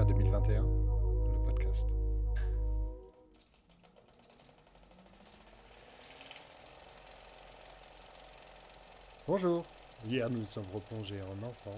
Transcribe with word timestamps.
FA 0.00 0.06
2021, 0.06 0.62
le 0.62 1.44
podcast. 1.44 1.88
Bonjour, 9.26 9.64
hier 10.06 10.30
nous 10.30 10.38
nous 10.38 10.46
sommes 10.46 10.64
replongés 10.72 11.20
en 11.20 11.46
enfance, 11.46 11.74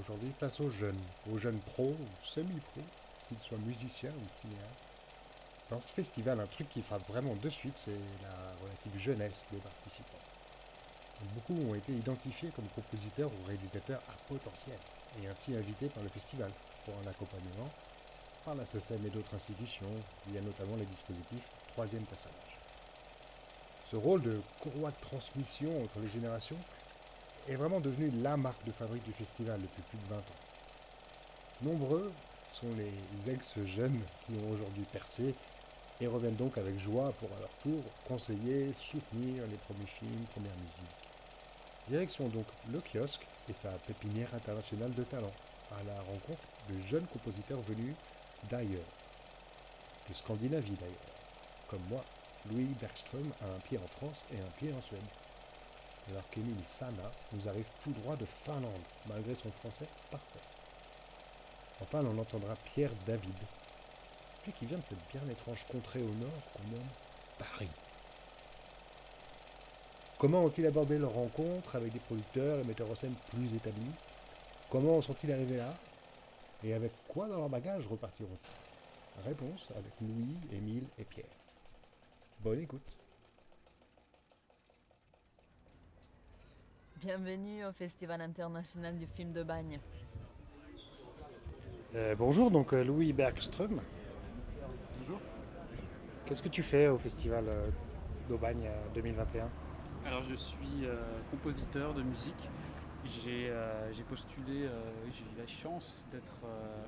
aujourd'hui 0.00 0.30
place 0.38 0.60
aux 0.60 0.70
jeunes, 0.70 0.96
aux 1.30 1.36
jeunes 1.36 1.58
pros 1.58 1.90
ou 1.90 2.24
semi-pros, 2.24 2.80
qu'ils 3.28 3.38
soient 3.40 3.58
musiciens 3.58 4.12
ou 4.12 4.28
cinéastes. 4.30 4.92
Dans 5.68 5.80
ce 5.82 5.92
festival, 5.92 6.40
un 6.40 6.46
truc 6.46 6.70
qui 6.70 6.80
frappe 6.80 7.06
vraiment 7.08 7.34
de 7.34 7.50
suite, 7.50 7.76
c'est 7.76 7.90
la 8.22 8.54
relative 8.62 8.98
jeunesse 8.98 9.44
des 9.52 9.58
participants. 9.58 10.24
Beaucoup 11.34 11.60
ont 11.68 11.74
été 11.74 11.92
identifiés 11.92 12.50
comme 12.56 12.68
compositeurs 12.74 13.30
ou 13.30 13.46
réalisateurs 13.46 14.00
à 14.08 14.28
potentiel, 14.28 14.78
et 15.22 15.28
ainsi 15.28 15.54
invités 15.54 15.88
par 15.88 16.02
le 16.02 16.08
festival 16.08 16.50
pour 16.88 16.96
un 17.04 17.10
accompagnement 17.10 17.68
par 18.44 18.54
la 18.54 18.64
SECEM 18.64 19.04
et 19.04 19.10
d'autres 19.10 19.34
institutions, 19.34 19.90
via 20.28 20.40
notamment 20.40 20.76
les 20.76 20.86
dispositifs 20.86 21.48
troisième 21.72 22.04
personnage. 22.04 22.56
Ce 23.90 23.96
rôle 23.96 24.22
de 24.22 24.40
courroie 24.60 24.90
de 24.90 25.00
transmission 25.00 25.70
entre 25.82 26.00
les 26.00 26.08
générations 26.08 26.56
est 27.48 27.56
vraiment 27.56 27.80
devenu 27.80 28.10
la 28.22 28.36
marque 28.36 28.64
de 28.64 28.72
fabrique 28.72 29.04
du 29.04 29.12
festival 29.12 29.60
depuis 29.60 29.82
plus 29.82 29.98
de 29.98 30.14
20 30.14 30.16
ans. 30.16 30.42
Nombreux 31.62 32.12
sont 32.52 32.68
les 32.76 33.30
ex-jeunes 33.30 34.00
qui 34.24 34.32
ont 34.32 34.50
aujourd'hui 34.52 34.84
percé 34.92 35.34
et 36.00 36.06
reviennent 36.06 36.36
donc 36.36 36.56
avec 36.58 36.78
joie 36.78 37.12
pour 37.18 37.28
à 37.36 37.40
leur 37.40 37.52
tour 37.62 37.82
conseiller, 38.06 38.72
soutenir 38.72 39.44
les 39.46 39.56
premiers 39.56 39.86
films, 39.86 40.24
premières 40.34 40.56
musiques. 40.62 41.08
Direction 41.88 42.28
donc 42.28 42.46
le 42.72 42.80
kiosque 42.80 43.26
et 43.48 43.54
sa 43.54 43.70
pépinière 43.86 44.32
internationale 44.34 44.92
de 44.94 45.02
talent, 45.02 45.32
à 45.72 45.82
la 45.84 46.00
rencontre 46.00 46.48
de 46.68 46.80
jeunes 46.86 47.06
compositeurs 47.06 47.60
venus 47.62 47.94
d'ailleurs, 48.50 48.86
de 50.08 50.14
Scandinavie 50.14 50.76
d'ailleurs, 50.76 51.16
comme 51.68 51.82
moi. 51.90 52.04
Louis 52.50 52.66
Bergström 52.80 53.30
a 53.40 53.46
un 53.46 53.58
pied 53.60 53.78
en 53.78 53.86
France 53.86 54.24
et 54.32 54.38
un 54.40 54.50
pied 54.56 54.72
en 54.72 54.80
Suède. 54.80 55.00
Alors 56.08 56.28
qu'Emile 56.30 56.66
Sana 56.66 57.10
nous 57.32 57.48
arrive 57.48 57.68
tout 57.82 57.92
droit 57.92 58.16
de 58.16 58.24
Finlande, 58.24 58.86
malgré 59.06 59.34
son 59.34 59.50
français 59.50 59.88
parfait. 60.10 60.40
Enfin, 61.82 62.04
on 62.04 62.18
entendra 62.18 62.54
Pierre 62.56 62.94
David, 63.06 63.34
lui 64.46 64.52
qui 64.52 64.66
vient 64.66 64.78
de 64.78 64.86
cette 64.86 65.06
bien 65.12 65.26
étrange 65.28 65.64
contrée 65.70 66.00
au 66.00 66.14
nord 66.14 66.42
qu'on 66.54 66.68
nomme 66.70 66.88
Paris. 67.38 67.70
Comment 70.18 70.44
ont-ils 70.44 70.66
abordé 70.66 70.98
leur 70.98 71.12
rencontre 71.12 71.76
avec 71.76 71.92
des 71.92 72.00
producteurs 72.00 72.60
et 72.60 72.64
metteurs 72.64 72.90
en 72.90 72.94
scène 72.96 73.14
plus 73.30 73.54
établis? 73.54 73.92
Comment 74.70 75.00
sont-ils 75.00 75.32
arrivés 75.32 75.56
là 75.56 75.72
Et 76.62 76.74
avec 76.74 76.92
quoi 77.08 77.26
dans 77.26 77.38
leur 77.38 77.48
bagage 77.48 77.86
repartiront-ils 77.86 79.24
Réponse 79.24 79.68
avec 79.74 79.92
Louis, 80.00 80.36
Émile 80.52 80.84
et 80.98 81.04
Pierre. 81.04 81.24
Bonne 82.40 82.60
écoute. 82.60 82.96
Bienvenue 87.00 87.64
au 87.64 87.72
Festival 87.72 88.20
international 88.20 88.98
du 88.98 89.06
film 89.06 89.32
de 89.32 89.42
Bagne. 89.42 89.80
Euh, 91.94 92.14
bonjour, 92.14 92.50
donc 92.50 92.74
euh, 92.74 92.84
Louis 92.84 93.12
Bergström. 93.14 93.80
Bonjour. 94.98 95.20
Qu'est-ce 96.26 96.42
que 96.42 96.48
tu 96.48 96.62
fais 96.62 96.88
au 96.88 96.98
Festival 96.98 97.46
euh, 97.48 97.70
d'Aubagne 98.28 98.66
euh, 98.66 98.88
2021 98.94 99.48
Alors 100.04 100.22
je 100.24 100.34
suis 100.34 100.84
euh, 100.84 100.96
compositeur 101.30 101.94
de 101.94 102.02
musique. 102.02 102.48
J'ai 103.04 103.48
euh, 103.48 103.92
j'ai 103.92 104.02
postulé, 104.02 104.64
euh, 104.64 104.70
j'ai 105.12 105.22
eu 105.22 105.38
la 105.38 105.46
chance 105.46 106.04
d'être 106.12 106.34
euh, 106.44 106.84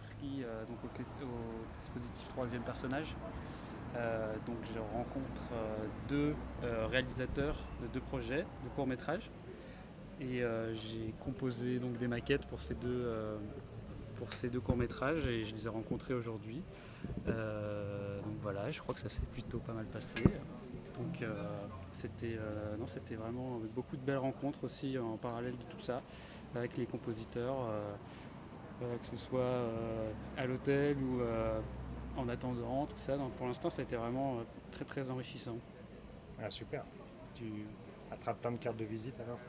pris 0.00 0.44
donc 0.68 0.78
au, 0.84 1.24
au 1.24 1.80
dispositif 1.80 2.28
troisième 2.28 2.62
personnage. 2.62 3.14
Donc 4.46 4.56
je 4.74 4.78
rencontre 4.80 5.52
deux 6.08 6.34
réalisateurs 6.90 7.56
de 7.82 7.86
deux 7.88 8.00
projets 8.00 8.44
de 8.64 8.68
courts 8.74 8.86
métrages 8.86 9.30
et 10.20 10.42
j'ai 10.74 11.14
composé 11.20 11.78
donc 11.78 11.98
des 11.98 12.08
maquettes 12.08 12.46
pour 12.46 12.60
ces 12.60 12.74
deux, 12.74 13.06
pour 14.16 14.32
ces 14.32 14.48
deux 14.48 14.60
courts 14.60 14.76
métrages 14.76 15.26
et 15.26 15.44
je 15.44 15.54
les 15.54 15.66
ai 15.66 15.68
rencontrés 15.68 16.14
aujourd'hui. 16.14 16.62
Donc 17.26 18.36
voilà, 18.40 18.72
je 18.72 18.80
crois 18.80 18.94
que 18.94 19.00
ça 19.00 19.08
s'est 19.08 19.26
plutôt 19.32 19.58
pas 19.58 19.72
mal 19.74 19.86
passé. 19.86 20.14
Donc 20.98 21.22
euh, 21.22 21.44
c'était 21.92 22.36
euh, 22.38 22.76
non, 22.76 22.86
c'était 22.86 23.16
vraiment 23.16 23.56
avec 23.56 23.72
beaucoup 23.72 23.96
de 23.96 24.02
belles 24.02 24.18
rencontres 24.18 24.64
aussi 24.64 24.96
en 24.98 25.16
parallèle 25.16 25.56
de 25.56 25.64
tout 25.64 25.80
ça 25.80 26.02
avec 26.54 26.76
les 26.76 26.86
compositeurs, 26.86 27.56
euh, 27.68 28.96
que 28.98 29.06
ce 29.06 29.16
soit 29.16 29.68
à 30.36 30.46
l'hôtel 30.46 30.96
ou 30.98 31.20
en 32.16 32.28
attendant, 32.28 32.86
tout 32.86 32.98
ça. 32.98 33.16
Donc 33.16 33.32
pour 33.32 33.48
l'instant, 33.48 33.70
ça 33.70 33.82
a 33.82 33.84
été 33.84 33.96
vraiment 33.96 34.36
très 34.70 34.84
très 34.84 35.10
enrichissant. 35.10 35.56
Ah 36.40 36.50
super. 36.50 36.84
Tu 37.34 37.44
attrapes 38.12 38.40
plein 38.40 38.52
de 38.52 38.58
cartes 38.58 38.76
de 38.76 38.84
visite 38.84 39.18
alors? 39.20 39.40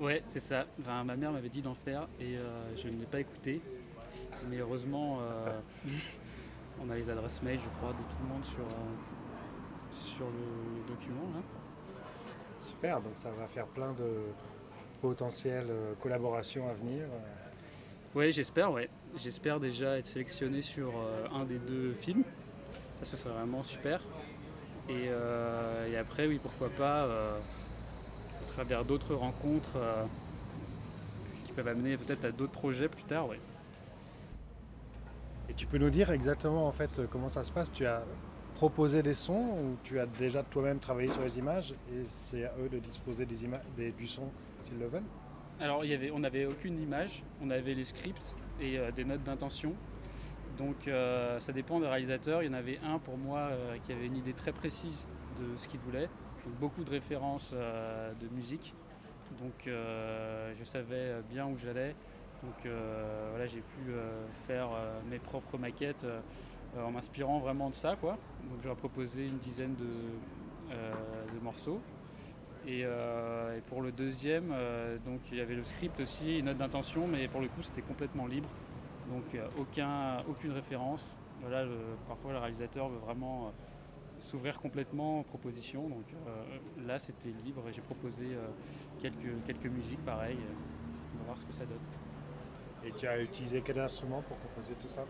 Ouais, 0.00 0.22
c'est 0.28 0.40
ça. 0.40 0.66
Enfin, 0.80 1.02
ma 1.02 1.16
mère 1.16 1.32
m'avait 1.32 1.48
dit 1.48 1.62
d'en 1.62 1.74
faire 1.74 2.06
et 2.20 2.36
je 2.76 2.88
ne 2.88 3.00
l'ai 3.00 3.06
pas 3.06 3.18
écouté. 3.18 3.60
Mais 4.48 4.58
heureusement, 4.58 5.18
on 6.80 6.88
a 6.88 6.94
les 6.94 7.10
adresses 7.10 7.42
mail, 7.42 7.58
je 7.58 7.78
crois, 7.78 7.90
de 7.90 7.98
tout 7.98 8.22
le 8.22 8.28
monde 8.28 8.44
sur, 8.44 8.64
sur 9.94 10.26
le 10.26 10.94
document. 10.94 11.28
Là. 11.34 11.40
Super, 12.60 13.00
donc 13.00 13.12
ça 13.16 13.30
va 13.30 13.46
faire 13.46 13.66
plein 13.66 13.92
de 13.92 14.22
potentielles 15.00 15.66
euh, 15.70 15.94
collaborations 16.02 16.68
à 16.68 16.72
venir. 16.74 17.02
euh. 17.04 17.18
Oui, 18.14 18.32
j'espère, 18.32 18.72
ouais. 18.72 18.88
J'espère 19.16 19.60
déjà 19.60 19.98
être 19.98 20.06
sélectionné 20.06 20.62
sur 20.62 20.88
euh, 20.88 21.26
un 21.34 21.44
des 21.44 21.58
deux 21.58 21.92
films. 21.92 22.24
Ça, 23.00 23.06
ce 23.06 23.16
serait 23.16 23.34
vraiment 23.34 23.62
super. 23.62 24.00
Et, 24.88 25.08
euh, 25.08 25.90
et 25.90 25.96
après, 25.96 26.26
oui, 26.26 26.38
pourquoi 26.42 26.68
pas, 26.70 27.04
euh, 27.04 27.38
à 27.38 28.52
travers 28.52 28.84
d'autres 28.84 29.14
rencontres 29.14 29.78
qui 31.44 31.52
peuvent 31.52 31.68
amener 31.68 31.96
peut-être 31.96 32.24
à 32.24 32.30
d'autres 32.32 32.52
projets 32.52 32.88
plus 32.88 33.04
tard, 33.04 33.28
ouais. 33.28 33.40
Et 35.48 35.54
tu 35.54 35.66
peux 35.66 35.78
nous 35.78 35.90
dire 35.90 36.10
exactement 36.10 36.66
en 36.66 36.72
fait 36.72 37.02
comment 37.10 37.28
ça 37.28 37.44
se 37.44 37.52
passe? 37.52 37.70
Tu 37.72 37.84
as 37.84 38.04
proposé 38.54 39.02
des 39.02 39.14
sons 39.14 39.34
ou 39.34 39.76
tu 39.84 39.98
as 39.98 40.06
déjà 40.06 40.42
toi-même 40.42 40.78
travaillé 40.78 41.10
sur 41.10 41.22
les 41.22 41.38
images 41.38 41.74
et 41.90 42.04
c'est 42.08 42.44
à 42.44 42.52
eux 42.62 42.68
de 42.68 42.78
disposer 42.78 43.26
des 43.26 43.44
ima- 43.44 43.62
des- 43.76 43.92
du 43.92 44.06
son 44.06 44.28
s'ils 44.62 44.78
le 44.78 44.86
veulent? 44.86 45.02
Alors, 45.60 45.84
y 45.84 45.92
avait, 45.94 46.10
on 46.10 46.20
n'avait 46.20 46.46
aucune 46.46 46.80
image, 46.80 47.22
on 47.42 47.50
avait 47.50 47.74
les 47.74 47.84
scripts 47.84 48.34
et 48.60 48.78
euh, 48.78 48.90
des 48.90 49.04
notes 49.04 49.22
d'intention. 49.22 49.72
Donc, 50.58 50.86
euh, 50.86 51.38
ça 51.40 51.52
dépend 51.52 51.80
des 51.80 51.86
réalisateurs. 51.86 52.42
Il 52.42 52.46
y 52.46 52.48
en 52.48 52.54
avait 52.54 52.78
un 52.84 52.98
pour 52.98 53.16
moi 53.16 53.38
euh, 53.38 53.76
qui 53.84 53.92
avait 53.92 54.06
une 54.06 54.16
idée 54.16 54.32
très 54.32 54.52
précise 54.52 55.04
de 55.38 55.56
ce 55.58 55.68
qu'il 55.68 55.80
voulait. 55.80 56.08
Donc, 56.44 56.54
beaucoup 56.60 56.84
de 56.84 56.90
références 56.90 57.52
de 57.52 58.28
musique. 58.34 58.74
Donc, 59.40 59.66
je 59.66 60.64
savais 60.64 61.14
bien 61.30 61.46
où 61.46 61.56
j'allais. 61.56 61.94
Donc, 62.42 62.54
voilà, 63.30 63.46
j'ai 63.46 63.62
pu 63.62 63.90
faire 64.46 64.68
mes 65.10 65.18
propres 65.18 65.56
maquettes 65.58 66.06
en 66.78 66.90
m'inspirant 66.90 67.38
vraiment 67.38 67.70
de 67.70 67.74
ça, 67.74 67.96
quoi. 67.96 68.18
Donc, 68.44 68.60
j'aurais 68.62 68.76
proposé 68.76 69.26
une 69.26 69.38
dizaine 69.38 69.74
de, 69.74 69.86
euh, 70.72 70.92
morceaux. 71.42 71.80
Et, 72.66 72.82
euh, 72.84 73.58
et 73.58 73.60
pour 73.60 73.82
le 73.82 73.92
deuxième, 73.92 74.50
euh, 74.50 74.96
donc 75.04 75.20
il 75.30 75.36
y 75.36 75.40
avait 75.42 75.54
le 75.54 75.64
script 75.64 76.00
aussi, 76.00 76.38
une 76.38 76.46
note 76.46 76.56
d'intention, 76.56 77.06
mais 77.06 77.28
pour 77.28 77.42
le 77.42 77.48
coup 77.48 77.60
c'était 77.60 77.82
complètement 77.82 78.26
libre. 78.26 78.48
Donc 79.10 79.34
euh, 79.34 79.46
aucun, 79.58 80.16
aucune 80.30 80.52
référence. 80.52 81.14
Voilà, 81.42 81.66
parfois 82.08 82.32
le 82.32 82.38
réalisateur 82.38 82.88
veut 82.88 83.00
vraiment 83.00 83.48
euh, 83.48 83.50
s'ouvrir 84.18 84.58
complètement 84.60 85.20
aux 85.20 85.24
propositions. 85.24 85.88
Donc 85.90 86.06
euh, 86.26 86.86
là 86.86 86.98
c'était 86.98 87.34
libre 87.44 87.68
et 87.68 87.72
j'ai 87.74 87.82
proposé 87.82 88.28
euh, 88.32 88.48
quelques, 88.98 89.44
quelques 89.46 89.66
musiques 89.66 90.02
pareilles. 90.02 90.38
On 91.14 91.18
va 91.18 91.24
voir 91.26 91.38
ce 91.38 91.44
que 91.44 91.52
ça 91.52 91.66
donne. 91.66 91.76
Et 92.82 92.92
tu 92.92 93.06
as 93.06 93.20
utilisé 93.20 93.60
quel 93.62 93.78
instrument 93.78 94.22
pour 94.22 94.38
composer 94.40 94.74
tout 94.76 94.88
ça? 94.88 95.04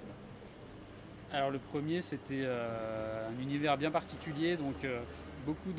Alors 1.35 1.51
le 1.51 1.59
premier 1.59 2.01
c'était 2.01 2.43
euh, 2.45 3.29
un 3.29 3.43
univers 3.43 3.77
bien 3.77 3.91
particulier, 3.91 4.57
donc 4.57 4.77
euh, 4.85 5.01
beaucoup 5.45 5.73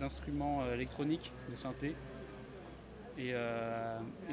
d'instruments 0.00 0.62
euh, 0.62 0.74
électroniques, 0.74 1.34
de 1.50 1.54
synthé. 1.54 1.94
Et, 3.18 3.34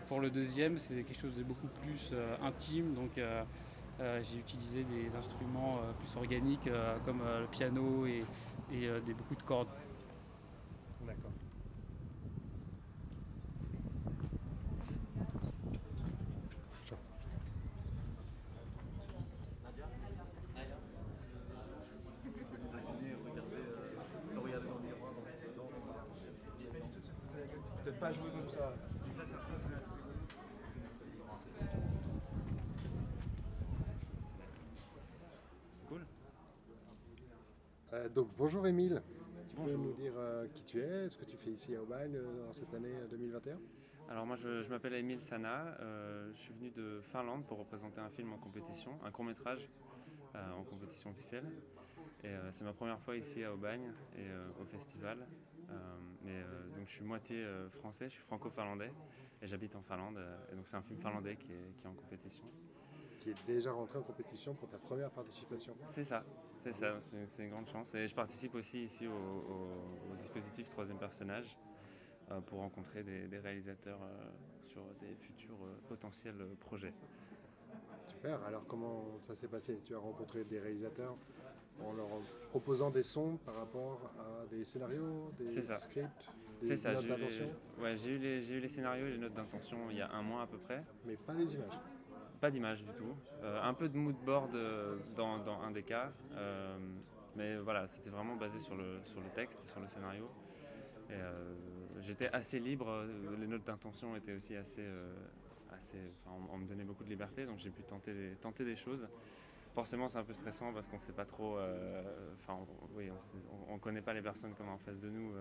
pour 0.07 0.21
le 0.21 0.29
deuxième 0.29 0.77
c'est 0.77 1.03
quelque 1.03 1.19
chose 1.19 1.35
de 1.35 1.43
beaucoup 1.43 1.67
plus 1.81 2.13
intime, 2.41 2.93
donc 2.93 3.11
j'ai 3.17 4.37
utilisé 4.37 4.85
des 4.85 5.13
instruments 5.17 5.79
plus 5.99 6.15
organiques 6.15 6.69
comme 7.05 7.19
le 7.41 7.45
piano 7.47 8.05
et, 8.05 8.23
et, 8.71 8.87
beaucoup 9.17 9.35
de 9.35 9.43
cordes. 9.43 9.67
Donc 38.07 38.29
bonjour 38.37 38.65
Émile, 38.67 39.01
tu 39.49 39.55
peux 39.55 39.61
Bonjour. 39.63 39.79
nous 39.79 39.93
dire 39.93 40.13
euh, 40.17 40.47
qui 40.53 40.63
tu 40.63 40.81
es, 40.81 41.09
ce 41.09 41.17
que 41.17 41.25
tu 41.25 41.35
fais 41.37 41.51
ici 41.51 41.75
à 41.75 41.81
Aubagne 41.81 42.15
euh, 42.15 42.49
en 42.49 42.53
cette 42.53 42.73
année 42.73 42.93
euh, 42.95 43.07
2021 43.07 43.57
Alors 44.09 44.25
moi 44.25 44.35
je, 44.35 44.61
je 44.61 44.69
m'appelle 44.69 44.93
Emile 44.93 45.19
Sana, 45.21 45.75
euh, 45.81 46.29
je 46.33 46.37
suis 46.39 46.53
venu 46.53 46.69
de 46.71 47.01
Finlande 47.01 47.45
pour 47.45 47.57
représenter 47.59 47.99
un 47.99 48.09
film 48.09 48.31
en 48.33 48.37
compétition, 48.37 48.97
un 49.03 49.11
court 49.11 49.25
métrage 49.25 49.69
euh, 50.35 50.51
en 50.53 50.63
compétition 50.63 51.09
officielle. 51.09 51.45
Et 52.23 52.27
euh, 52.27 52.51
c'est 52.51 52.63
ma 52.65 52.73
première 52.73 52.99
fois 52.99 53.15
ici 53.15 53.43
à 53.43 53.53
Aubagne 53.53 53.91
et 54.15 54.27
euh, 54.29 54.47
au 54.61 54.65
festival. 54.65 55.25
Euh, 55.69 55.73
mais 56.23 56.31
euh, 56.41 56.67
donc 56.77 56.87
je 56.87 56.93
suis 56.93 57.05
moitié 57.05 57.37
euh, 57.43 57.69
français, 57.69 58.05
je 58.09 58.13
suis 58.15 58.23
franco-finlandais 58.23 58.91
et 59.41 59.47
j'habite 59.47 59.75
en 59.75 59.81
Finlande. 59.81 60.17
euh, 60.17 60.37
et 60.51 60.55
donc 60.55 60.67
c'est 60.67 60.75
un 60.75 60.81
film 60.81 60.99
finlandais 60.99 61.35
qui 61.37 61.51
est, 61.53 61.73
qui 61.77 61.85
est 61.85 61.87
en 61.89 61.93
compétition. 61.93 62.45
Qui 63.21 63.31
est 63.31 63.45
déjà 63.45 63.71
rentré 63.71 63.99
en 63.99 64.01
compétition 64.03 64.53
pour 64.53 64.67
ta 64.69 64.77
première 64.77 65.11
participation. 65.11 65.75
C'est 65.85 66.03
ça, 66.05 66.23
c'est 66.63 66.73
ça, 66.73 66.97
c'est 67.25 67.43
une 67.43 67.49
grande 67.51 67.67
chance. 67.67 67.93
Et 67.95 68.07
je 68.07 68.15
participe 68.15 68.55
aussi 68.55 68.83
ici 68.83 69.07
au, 69.07 69.11
au- 69.11 70.11
au 70.11 70.15
dispositif 70.17 70.69
troisième 70.69 70.97
personnage 70.97 71.57
euh, 72.31 72.41
pour 72.41 72.59
rencontrer 72.59 73.03
des, 73.03 73.27
des 73.27 73.39
réalisateurs 73.39 73.99
euh, 74.01 74.29
sur 74.65 74.81
des 75.01 75.15
futurs 75.15 75.55
euh, 75.63 75.75
potentiels 75.87 76.35
projets. 76.59 76.93
Super, 78.05 78.43
alors 78.43 78.65
comment 78.67 79.03
ça 79.21 79.35
s'est 79.35 79.47
passé? 79.47 79.79
Tu 79.85 79.95
as 79.95 79.99
rencontré 79.99 80.43
des 80.43 80.59
réalisateurs 80.59 81.15
en 81.81 81.93
leur 81.93 82.07
proposant 82.49 82.89
des 82.89 83.03
sons 83.03 83.37
par 83.45 83.55
rapport 83.55 84.11
à 84.19 84.45
des 84.47 84.65
scénarios, 84.65 85.31
des 85.37 85.49
ça. 85.49 85.79
scripts, 85.79 86.09
des 86.59 86.67
C'est 86.67 86.75
ça, 86.75 86.93
notes 86.93 87.07
d'intention, 87.07 87.49
ouais, 87.79 87.95
j'ai 87.95 88.15
eu, 88.15 88.17
les, 88.17 88.41
j'ai 88.41 88.55
eu 88.55 88.59
les 88.59 88.67
scénarios 88.67 89.05
et 89.07 89.11
les 89.11 89.17
notes 89.17 89.33
d'intention 89.33 89.89
il 89.89 89.97
y 89.97 90.01
a 90.01 90.11
un 90.11 90.21
mois 90.21 90.41
à 90.41 90.47
peu 90.47 90.57
près. 90.57 90.83
mais 91.05 91.15
pas 91.15 91.33
les 91.33 91.53
images. 91.55 91.71
Pas 92.39 92.51
d'image 92.51 92.83
du 92.85 92.93
tout. 92.93 93.15
Euh, 93.43 93.61
un 93.61 93.73
peu 93.73 93.89
de 93.89 93.97
mood 93.97 94.15
board 94.25 94.55
euh, 94.55 94.97
dans, 95.17 95.61
un 95.61 95.71
des 95.71 95.83
cas. 95.83 96.11
euh, 96.33 96.77
mais 97.35 97.57
voilà, 97.57 97.85
c'était 97.87 98.09
vraiment 98.09 98.35
basé 98.35 98.59
sur 98.59 98.75
le, 98.75 98.99
sur 99.03 99.19
le 99.19 99.29
texte 99.29 99.65
sur 99.67 99.79
le 99.79 99.87
scénario. 99.87 100.29
J'étais 101.99 102.29
assez 102.29 102.59
libre. 102.59 103.05
Les 103.39 103.47
notes 103.47 103.63
d'intention 103.63 104.15
étaient 104.15 104.33
aussi 104.33 104.55
assez. 104.55 104.85
assez 105.71 105.97
on, 106.51 106.57
me 106.57 106.65
donnait 106.65 106.83
beaucoup 106.83 107.03
de 107.03 107.09
liberté, 107.09 107.45
donc 107.45 107.59
j'ai 107.59 107.69
pu 107.71 107.83
tenter 107.83 108.13
des, 108.13 108.35
tenter 108.35 108.63
des 108.63 108.75
choses. 108.75 109.07
Forcément, 109.73 110.07
c'est 110.07 110.17
un 110.17 110.23
peu 110.23 110.33
stressant 110.33 110.73
parce 110.73 110.87
qu'on 110.87 110.97
ne 110.97 111.01
sait 111.01 111.13
pas 111.13 111.25
trop. 111.25 111.57
Enfin, 112.39 112.59
oui, 112.95 113.09
on 113.67 113.73
ne 113.75 113.79
connaît 113.79 114.01
pas 114.01 114.13
les 114.13 114.21
personnes 114.21 114.53
qu'on 114.53 114.67
en 114.67 114.77
face 114.77 114.99
de 114.99 115.09
nous. 115.09 115.33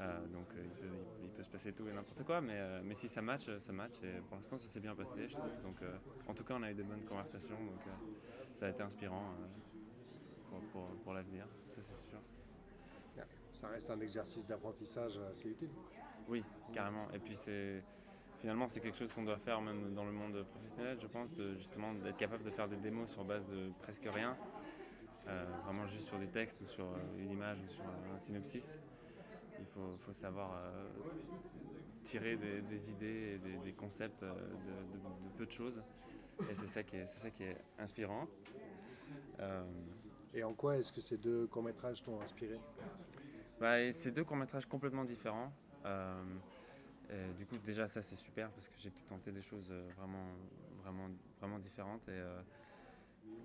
Euh, 0.00 0.26
donc 0.28 0.46
euh, 0.56 0.64
il, 0.64 0.70
peut, 0.72 0.86
il- 1.18 1.24
il 1.24 1.30
peut 1.30 1.42
se 1.42 1.50
passer 1.50 1.72
tout 1.72 1.88
et 1.88 1.92
n'importe 1.92 2.22
quoi, 2.24 2.40
mais, 2.40 2.58
euh, 2.58 2.80
mais 2.84 2.94
si 2.94 3.08
ça 3.08 3.22
match, 3.22 3.48
ça 3.58 3.72
match. 3.72 4.02
Et 4.02 4.20
pour 4.28 4.36
l'instant, 4.36 4.56
ça 4.56 4.68
s'est 4.68 4.80
bien 4.80 4.94
passé, 4.94 5.28
je 5.28 5.36
trouve. 5.36 5.60
Donc, 5.62 5.76
en 6.26 6.34
tout 6.34 6.44
cas, 6.44 6.54
on 6.58 6.62
a 6.62 6.70
eu 6.70 6.74
des 6.74 6.82
bonnes 6.82 7.04
conversations, 7.04 7.56
donc 7.64 7.80
ça 8.52 8.66
a 8.66 8.70
été 8.70 8.82
inspirant 8.82 9.34
pour, 10.48 10.60
pour, 10.72 10.88
pour 11.02 11.12
l'avenir, 11.12 11.46
ça 11.68 11.82
c'est 11.82 12.08
sûr. 12.08 12.18
Ça 13.52 13.68
reste 13.68 13.88
un 13.90 14.00
exercice 14.00 14.46
d'apprentissage 14.46 15.18
assez 15.30 15.48
utile. 15.48 15.70
Oui, 16.28 16.44
carrément. 16.74 17.10
Et 17.12 17.18
puis 17.18 17.34
c'est 17.34 17.82
finalement 18.38 18.68
c'est 18.68 18.80
quelque 18.80 18.98
chose 18.98 19.12
qu'on 19.14 19.24
doit 19.24 19.38
faire 19.38 19.62
même 19.62 19.94
dans 19.94 20.04
le 20.04 20.12
monde 20.12 20.44
professionnel, 20.44 20.98
je 21.00 21.06
pense, 21.06 21.34
de, 21.34 21.54
justement 21.54 21.94
d'être 21.94 22.18
capable 22.18 22.44
de 22.44 22.50
faire 22.50 22.68
des 22.68 22.76
démos 22.76 23.10
sur 23.10 23.24
base 23.24 23.46
de 23.48 23.70
presque 23.80 24.06
rien, 24.12 24.36
vraiment 25.64 25.86
juste 25.86 26.06
sur 26.06 26.18
des 26.18 26.28
textes 26.28 26.60
ou 26.60 26.66
sur 26.66 26.86
une 27.16 27.30
image 27.30 27.62
ou 27.62 27.68
sur 27.68 27.84
un 28.14 28.18
synopsis. 28.18 28.78
Il 29.58 29.66
faut, 29.66 29.96
faut 30.04 30.12
savoir 30.12 30.50
euh, 30.54 30.88
tirer 32.04 32.36
des, 32.36 32.60
des 32.62 32.90
idées 32.90 33.34
et 33.34 33.38
des, 33.38 33.56
des 33.58 33.72
concepts 33.72 34.22
euh, 34.22 34.32
de, 34.34 34.98
de- 34.98 35.04
de 35.24 35.30
peu 35.36 35.46
de 35.46 35.50
choses. 35.52 35.82
Et 36.50 36.54
c'est 36.54 36.66
ça 36.66 36.82
qui 36.82 36.96
est, 36.96 37.06
ça 37.06 37.30
qui 37.30 37.42
est 37.44 37.56
inspirant. 37.78 38.28
Euh, 39.40 39.64
Et 40.34 40.42
en 40.44 40.52
quoi 40.52 40.76
est-ce 40.78 40.92
que 40.92 41.00
ces 41.00 41.16
deux 41.16 41.46
courts-métrages 41.46 42.02
t'ont 42.02 42.20
inspiré? 42.20 42.58
Bah, 43.60 43.90
c'est 43.92 44.10
deux 44.12 44.24
courts-métrages 44.24 44.66
complètement 44.66 45.04
différents. 45.04 45.50
Euh, 45.86 46.22
et 47.08 47.32
du 47.38 47.46
coup, 47.46 47.56
déjà, 47.64 47.86
ça, 47.88 48.02
c'est 48.02 48.16
super 48.16 48.50
parce 48.50 48.68
que 48.68 48.74
j'ai 48.78 48.90
pu 48.90 49.02
tenter 49.04 49.32
des 49.32 49.42
choses 49.42 49.70
vraiment, 49.96 50.26
vraiment, 50.82 51.08
vraiment 51.40 51.58
différentes. 51.58 52.06
Et, 52.08 52.22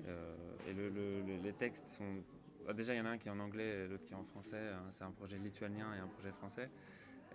euh, 0.07 0.35
et 0.67 0.73
le- 0.73 0.89
le- 0.89 1.21
le- 1.21 1.37
les 1.43 1.53
textes 1.53 1.87
sont. 1.87 2.23
Bah, 2.65 2.73
déjà, 2.73 2.93
il 2.93 2.97
y 2.97 3.01
en 3.01 3.05
a 3.05 3.09
un 3.09 3.17
qui 3.17 3.27
est 3.27 3.31
en 3.31 3.39
anglais 3.39 3.67
et 3.67 3.87
l'autre 3.87 4.05
qui 4.05 4.13
est 4.13 4.17
en 4.17 4.23
français. 4.23 4.69
hein. 4.69 4.85
C'est 4.89 5.03
un 5.03 5.11
projet 5.11 5.37
lituanien 5.37 5.93
et 5.95 5.99
un 5.99 6.07
projet 6.07 6.31
français. 6.31 6.69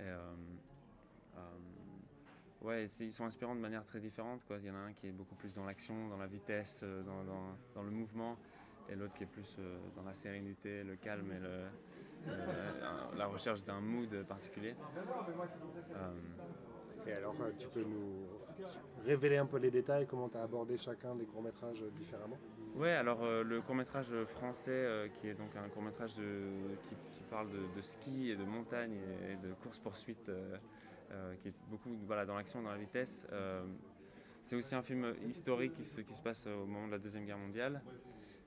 Euh, 0.01 0.35
euh, 1.37 1.41
ouais, 2.63 2.85
ils 2.85 3.11
sont 3.11 3.25
inspirants 3.25 3.55
de 3.55 3.61
manière 3.61 3.85
très 3.85 4.01
différente. 4.01 4.45
Il 4.51 4.67
y 4.67 4.71
en 4.71 4.75
a 4.75 4.79
un 4.79 4.93
qui 4.93 5.09
est 5.09 5.13
beaucoup 5.13 5.35
plus 5.35 5.53
dans 5.53 5.65
l'action, 5.65 6.09
dans 6.09 6.17
la 6.17 6.27
vitesse, 6.27 6.81
euh, 6.85 7.03
dans, 7.75 7.83
le 7.83 7.91
mouvement, 7.91 8.37
et 8.89 8.95
l'autre 8.95 9.15
qui 9.15 9.25
est 9.25 9.27
plus 9.27 9.57
dans 9.97 10.03
la 10.03 10.15
sérénité, 10.15 10.85
le 10.85 10.97
calme 10.97 11.33
et 11.33 11.41
la 13.17 13.27
recherche 13.27 13.65
d'un 13.65 13.81
mood 13.81 14.25
particulier. 14.25 14.75
Et 17.07 17.13
alors, 17.13 17.37
tu 17.59 17.69
peux 17.69 17.85
nous 17.85 18.27
révéler 19.05 19.37
un 19.37 19.47
peu 19.47 19.59
les 19.59 19.71
détails, 19.71 20.07
comment 20.07 20.29
tu 20.29 20.37
as 20.37 20.43
abordé 20.43 20.77
chacun 20.77 21.15
des 21.15 21.25
courts-métrages 21.25 21.83
différemment? 21.97 22.39
Ouais, 22.77 22.93
alors 22.93 23.23
euh, 23.23 23.43
le 23.43 23.61
court 23.61 23.75
métrage 23.75 24.13
français, 24.25 24.71
euh, 24.71 25.09
qui 25.09 25.29
est 25.29 25.35
donc 25.35 25.55
un 25.57 25.69
court 25.69 25.83
métrage 25.83 26.15
qui, 26.15 26.95
qui 27.13 27.23
parle 27.31 27.49
de, 27.51 27.81
ski 27.81 28.31
et 28.31 28.37
de 28.37 28.45
montagne 28.45 28.99
et, 29.29 29.37
de 29.37 29.53
course-poursuite, 29.55 30.29
euh, 30.29 31.35
qui 31.41 31.49
est 31.49 31.55
beaucoup 31.69 31.91
voilà, 32.07 32.27
dans 32.27 32.37
l'action, 32.37 32.63
dans 32.63 32.71
la 32.71 32.79
vitesse. 32.79 33.27
c'est 34.43 34.57
aussi 34.57 34.75
un 34.75 34.83
film 34.83 35.15
historique 35.27 35.75
qui 35.75 35.85
se, 35.85 36.23
passe 36.23 36.47
au 36.47 36.67
moment 36.67 36.87
de 36.87 36.93
la 36.93 36.99
Deuxième 36.99 37.25
Guerre 37.25 37.39
mondiale. 37.39 37.83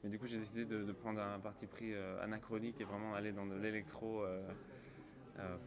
Mais 0.04 0.10
du 0.10 0.18
coup, 0.18 0.28
j'ai 0.28 0.38
décidé 0.38 0.66
de, 0.66 0.92
prendre 0.94 1.22
un 1.22 1.40
parti 1.40 1.68
pris 1.68 1.94
anachronique 2.22 2.80
et 2.80 2.86
vraiment 2.86 3.16
aller 3.16 3.34
dans 3.34 3.46
de 3.46 3.56
l'électro 3.56 4.24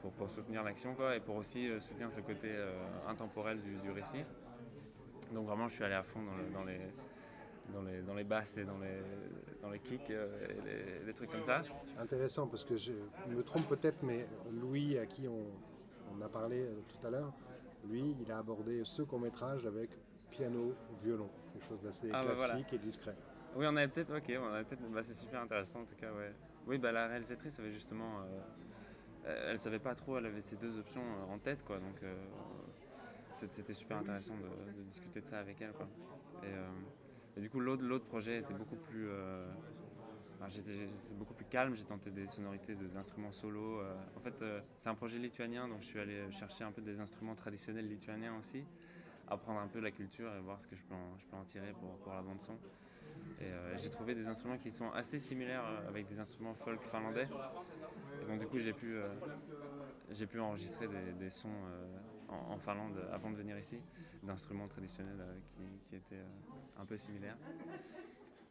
pour, 0.01 0.31
soutenir 0.31 0.63
l'action 0.63 0.97
et 1.15 1.21
pour 1.21 1.37
aussi 1.37 1.69
soutenir 1.81 2.11
le 2.17 2.23
côté 2.23 2.51
intemporel 3.07 3.61
du, 3.61 3.91
récit. 3.91 4.25
Donc 5.33 5.47
vraiment, 5.47 5.69
je 5.69 5.75
suis 5.75 5.85
allé 5.85 5.95
à 5.95 6.03
fond 6.03 6.21
dans 6.53 6.65
les, 6.65 6.79
dans, 7.73 7.83
les, 7.83 8.03
dans 8.03 8.15
les 8.15 8.25
basses 8.25 8.57
et 8.59 8.65
dans 8.65 8.79
les, 8.79 9.03
dans 9.61 9.71
les 9.71 9.79
kicks 9.79 10.11
euh, 10.11 10.47
et 10.49 11.01
les, 11.01 11.07
les 11.07 11.13
trucs 11.15 11.31
comme 11.31 11.43
ça. 11.43 11.63
Intéressant, 11.99 12.47
parce 12.47 12.65
que 12.65 12.77
je 12.77 12.93
me 13.29 13.43
trompe 13.43 13.69
peut-être, 13.69 14.03
mais 14.03 14.27
Louis, 14.51 14.99
à 14.99 15.07
qui 15.07 15.29
on, 15.29 15.45
on 16.17 16.21
a 16.23 16.29
parlé 16.29 16.61
euh, 16.61 16.81
tout 16.89 17.07
à 17.07 17.11
l'heure, 17.11 17.33
lui, 17.89 18.17
il 18.21 18.31
a 18.31 18.39
abordé 18.39 18.83
ce 18.85 19.03
court-métrage 19.03 19.67
avec 19.67 19.91
piano, 20.31 20.75
violon, 21.03 21.29
quelque 21.53 21.69
chose 21.69 21.83
d'assez 21.83 22.09
Ah, 22.13 22.25
bah, 22.25 22.35
classique 22.35 22.67
voilà. 22.69 22.75
et 22.75 22.79
discret. 22.79 23.17
Oui, 23.55 23.67
on 23.69 23.77
avait 23.77 23.89
peut-être, 23.89 24.17
ok, 24.17 24.33
on 24.41 24.53
avait 24.53 24.65
peut-être, 24.65 24.83
bah, 24.91 25.03
c'est 25.03 25.15
super 25.15 25.41
intéressant 25.43 25.81
en 25.81 25.85
tout 25.85 25.97
cas, 25.97 26.13
ouais. 26.13 26.33
Oui, 26.67 26.79
bah, 26.79 26.93
la 26.93 27.07
réalisatrice 27.09 27.59
avait 27.59 27.73
justement, 27.73 28.21
euh, 28.21 28.41
euh, 29.27 29.51
elle 29.51 29.59
savait 29.59 29.79
pas 29.79 29.95
trop, 29.95 30.17
elle 30.19 30.27
avait 30.27 30.41
ces 30.41 30.57
deux 30.57 30.79
options 30.79 31.03
en 31.31 31.39
tête, 31.39 31.65
quoi, 31.65 31.79
donc 31.79 32.03
euh, 32.03 32.15
c'était 33.31 33.73
super 33.73 33.99
intéressant 33.99 34.35
de, 34.37 34.73
de 34.79 34.83
discuter 34.85 35.21
de 35.21 35.27
ça 35.27 35.39
avec 35.41 35.61
elle, 35.61 35.73
quoi. 35.73 35.89
Et, 36.45 36.47
et 37.37 37.41
du 37.41 37.49
coup, 37.49 37.61
l'autre, 37.61 38.05
projet 38.05 38.39
était 38.39 38.53
beaucoup 38.53 38.77
plus, 38.77 39.09
euh, 39.09 39.51
beaucoup 41.15 41.35
plus 41.35 41.47
calme, 41.47 41.75
j'ai 41.75 41.85
tenté 41.85 42.11
des 42.11 42.27
sonorités 42.27 42.75
d'instruments 42.75 43.33
solo. 43.33 43.81
euh. 43.81 43.95
en 44.17 44.21
fait, 44.21 44.43
euh, 44.43 44.61
c'est 44.77 44.91
un 44.91 44.95
projet 44.95 45.19
lituanien, 45.19 45.67
donc 45.67 45.81
je 45.81 45.87
suis 45.87 45.99
allé 45.99 46.31
chercher 46.31 46.65
un 46.65 46.73
peu 46.73 46.83
des 46.83 47.01
instruments 47.01 47.35
traditionnels 47.35 47.89
lituaniens 47.89 48.37
aussi, 48.39 48.65
apprendre 49.29 49.61
un 49.61 49.69
peu 49.69 49.81
la 49.81 49.91
culture 49.91 50.35
et 50.35 50.41
voir 50.41 50.61
ce 50.61 50.69
que 50.69 50.77
je 50.77 50.83
peux 50.83 50.95
en, 50.95 51.19
je 51.19 51.25
peux 51.25 51.37
en 51.37 51.45
tirer 51.45 51.73
pour, 51.81 51.97
pour 51.99 52.13
la 52.13 52.23
bande 52.23 52.41
son. 52.41 52.57
Et 53.41 53.77
j'ai 53.77 53.91
trouvé 53.91 54.15
des 54.15 54.29
instruments 54.29 54.59
qui 54.59 54.71
sont 54.71 54.91
assez 54.93 55.19
similaires 55.19 55.65
avec 55.89 56.07
des 56.07 56.21
instruments 56.21 56.55
folk 56.55 56.81
finlandais. 56.83 57.29
Et 58.23 58.27
donc 58.27 58.39
du 58.39 58.47
coup 58.47 58.59
j'ai 58.59 58.73
pu, 58.73 58.97
j'ai 60.11 60.27
pu 60.27 60.39
enregistrer 60.39 60.87
des, 61.19 61.31
sons 61.31 61.49
en, 62.33 62.55
en 62.55 62.59
Finlande 62.59 62.99
avant 63.13 63.31
de 63.31 63.37
venir 63.37 63.59
ici, 63.59 63.79
d'instruments 64.23 64.67
traditionnels 64.69 65.21
euh, 65.21 65.35
qui, 65.51 65.63
qui 65.89 65.97
étaient 65.97 66.17
euh, 66.17 66.81
un 66.81 66.85
peu 66.87 66.97
similaires. 66.97 67.37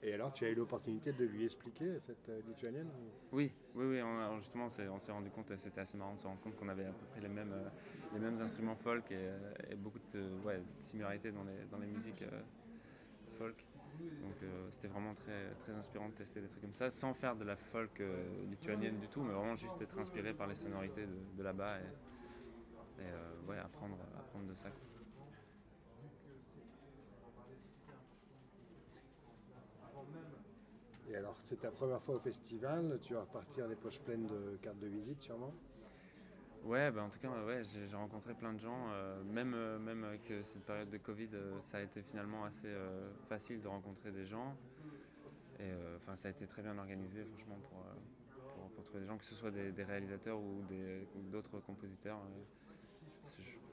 Et 0.03 0.13
alors, 0.13 0.33
tu 0.33 0.45
as 0.45 0.50
eu 0.50 0.55
l'opportunité 0.55 1.11
de 1.11 1.25
lui 1.25 1.45
expliquer, 1.45 2.00
cette 2.00 2.27
euh, 2.29 2.41
lituanienne 2.47 2.88
ou- 2.88 3.35
Oui, 3.35 3.51
oui, 3.75 3.85
oui, 3.85 4.01
on 4.01 4.39
justement, 4.39 4.65
on 4.65 5.00
s'est 5.00 5.11
rendu 5.11 5.29
compte, 5.29 5.55
c'était 5.57 5.81
assez 5.81 5.95
marrant 5.97 6.15
de 6.15 6.19
se 6.19 6.25
rendre 6.25 6.41
compte 6.41 6.55
qu'on 6.55 6.69
avait 6.69 6.85
à 6.85 6.91
peu 6.91 7.05
près 7.11 7.21
les 7.21 7.27
mêmes, 7.29 7.53
euh, 7.53 7.69
les 8.13 8.19
mêmes 8.19 8.41
instruments 8.41 8.75
folk 8.75 9.11
et, 9.11 9.29
et 9.69 9.75
beaucoup 9.75 10.00
de, 10.00 10.19
euh, 10.19 10.41
ouais, 10.43 10.57
de 10.57 10.81
similarités 10.81 11.31
dans 11.31 11.43
les, 11.43 11.65
dans 11.69 11.77
les 11.77 11.88
musiques 11.88 12.23
folk. 13.38 13.65
Donc 14.21 14.35
c'était 14.69 14.88
vraiment 14.88 15.13
très, 15.15 15.50
très 15.63 15.73
inspirant 15.73 16.07
de 16.09 16.13
tester 16.13 16.41
des 16.41 16.47
trucs 16.47 16.61
comme 16.61 16.73
ça, 16.73 16.89
sans 16.91 17.13
faire 17.13 17.35
de 17.35 17.43
la 17.43 17.55
folk 17.55 18.01
lituanienne 18.50 19.00
du 19.00 19.07
tout, 19.07 19.21
mais 19.21 19.33
vraiment 19.33 19.55
juste 19.55 19.81
être 19.81 19.97
inspiré 20.00 20.33
par 20.33 20.47
les 20.47 20.53
sonorités 20.55 21.05
de, 21.07 21.38
de 21.38 21.43
là-bas 21.43 21.79
et, 21.79 21.83
et, 23.01 23.12
euh, 23.12 23.41
ouais, 23.48 23.58
apprendre, 23.58 23.98
apprendre 24.17 24.48
de 24.48 24.55
ça. 24.55 24.72
Et 31.05 31.15
alors, 31.15 31.39
c'est 31.41 31.58
ta 31.60 31.72
première 31.72 32.01
fois 32.01 32.15
au 32.15 32.20
festival, 32.20 33.00
tu 33.03 33.13
vas 33.13 33.22
repartir 33.22 33.67
les 33.67 33.75
poches 33.75 34.01
pleines 34.01 34.25
de 34.25 34.58
cartes 34.63 34.79
de 34.79 34.88
visite 34.88 35.22
sûrement? 35.22 35.55
Ouais, 36.62 36.91
bah 36.91 37.03
en 37.03 37.10
tout 37.10 37.20
cas, 37.20 37.29
ouais, 37.46 37.63
j'ai 37.63 37.88
rencontré 37.96 38.36
plein 38.36 38.53
de 38.53 38.60
gens. 38.60 38.89
euh, 38.91 39.24
même, 39.24 39.53
euh, 39.55 39.79
même 39.79 40.03
avec 40.03 40.29
euh, 40.31 40.43
cette 40.43 40.63
période 40.65 40.89
de 40.89 40.98
Covid, 40.98 41.29
ça 41.60 41.77
a 41.77 41.81
été 41.81 42.03
finalement 42.03 42.46
assez 42.46 42.74
facile 43.27 43.62
de 43.62 43.67
rencontrer 43.67 44.12
des 44.12 44.25
gens. 44.25 44.58
Et 45.60 45.72
enfin, 45.98 46.15
ça 46.15 46.27
a 46.27 46.31
été 46.31 46.48
très 46.48 46.62
bien 46.62 46.77
organisé, 46.77 47.25
franchement, 47.25 47.60
pour, 47.70 47.86
pour, 48.53 48.72
pour 48.72 48.84
trouver 48.84 49.01
des 49.01 49.08
gens, 49.08 49.17
que 49.17 49.25
ce 49.25 49.36
soit 49.36 49.51
des, 49.51 49.72
des 49.72 49.84
réalisateurs 49.84 50.39
ou 50.39 50.63
d'autres 51.15 51.60
compositeurs. 51.60 52.20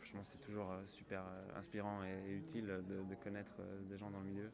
Franchement, 0.08 0.22
c'est 0.22 0.40
toujours 0.40 0.72
euh, 0.72 0.84
super 0.86 1.22
euh, 1.22 1.58
inspirant 1.58 2.02
et, 2.02 2.32
utile 2.32 2.66
de, 2.66 3.02
de 3.02 3.14
connaître 3.22 3.52
euh, 3.60 3.80
des 3.82 3.98
gens 3.98 4.10
dans 4.10 4.20
le 4.20 4.26
milieu. 4.26 4.50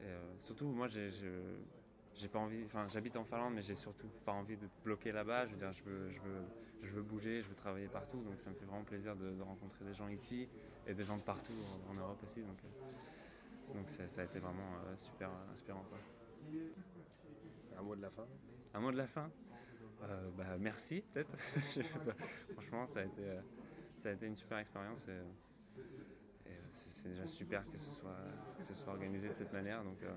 Et, 0.00 0.06
surtout, 0.40 0.66
moi, 0.66 0.88
j'ai 0.88 2.28
pas 2.28 2.40
envie. 2.40 2.64
Enfin, 2.64 2.88
j'habite 2.88 3.16
en 3.16 3.24
Finlande, 3.24 3.54
mais 3.54 3.62
j'ai 3.62 3.76
surtout 3.76 4.08
pas 4.24 4.32
envie 4.32 4.56
d'être 4.56 4.72
bloqué 4.82 5.12
là-bas. 5.12 5.46
Je 5.46 5.52
veux 5.52 5.58
dire, 5.58 5.72
je 5.72 5.82
veux, 5.84 6.10
je 6.10 6.20
veux, 6.20 6.42
je 6.82 6.90
veux 6.90 7.02
bouger, 7.02 7.40
je 7.40 7.48
veux 7.48 7.54
travailler 7.54 7.86
partout. 7.86 8.20
Donc, 8.22 8.40
ça 8.40 8.50
me 8.50 8.56
fait 8.56 8.64
vraiment 8.64 8.82
plaisir 8.82 9.14
de, 9.14 9.30
de 9.30 9.42
rencontrer 9.42 9.84
des 9.84 9.94
gens 9.94 10.08
ici 10.08 10.48
et 10.88 10.94
des 10.94 11.04
gens 11.04 11.16
de 11.18 11.22
partout 11.22 11.52
en, 11.88 11.92
en 11.92 11.94
Europe 11.94 12.18
aussi. 12.24 12.40
Donc, 12.40 12.58
euh, 12.64 13.74
donc 13.74 13.88
ça, 13.88 14.08
ça 14.08 14.22
a 14.22 14.24
été 14.24 14.40
vraiment 14.40 14.74
euh, 14.86 14.96
super 14.96 15.30
inspirant. 15.52 15.84
Quoi. 15.88 15.98
Un 17.78 17.82
mot 17.82 17.94
de 17.94 18.02
la 18.02 18.10
fin? 18.10 18.26
Un 18.74 18.80
mot 18.80 18.90
de 18.90 18.96
la 18.96 19.06
fin? 19.06 19.30
Euh, 20.02 20.30
bah, 20.36 20.58
Merci, 20.58 21.04
peut-être. 21.12 21.36
Franchement, 22.54 22.88
ça 22.88 23.00
a, 23.00 23.04
été, 23.04 23.22
ça 24.02 24.08
a 24.08 24.12
été 24.12 24.26
une 24.26 24.34
super 24.34 24.58
expérience. 24.58 25.06
Et, 25.08 26.50
et, 26.50 26.54
c'est 26.72 27.08
déjà 27.10 27.26
super 27.26 27.64
que 27.70 27.78
ce, 27.78 27.90
soit, 27.90 28.16
que 28.56 28.62
ce 28.62 28.74
soit 28.74 28.92
organisé 28.92 29.28
de 29.28 29.34
cette 29.34 29.52
manière. 29.52 29.84
Donc, 29.84 30.02
euh, 30.02 30.12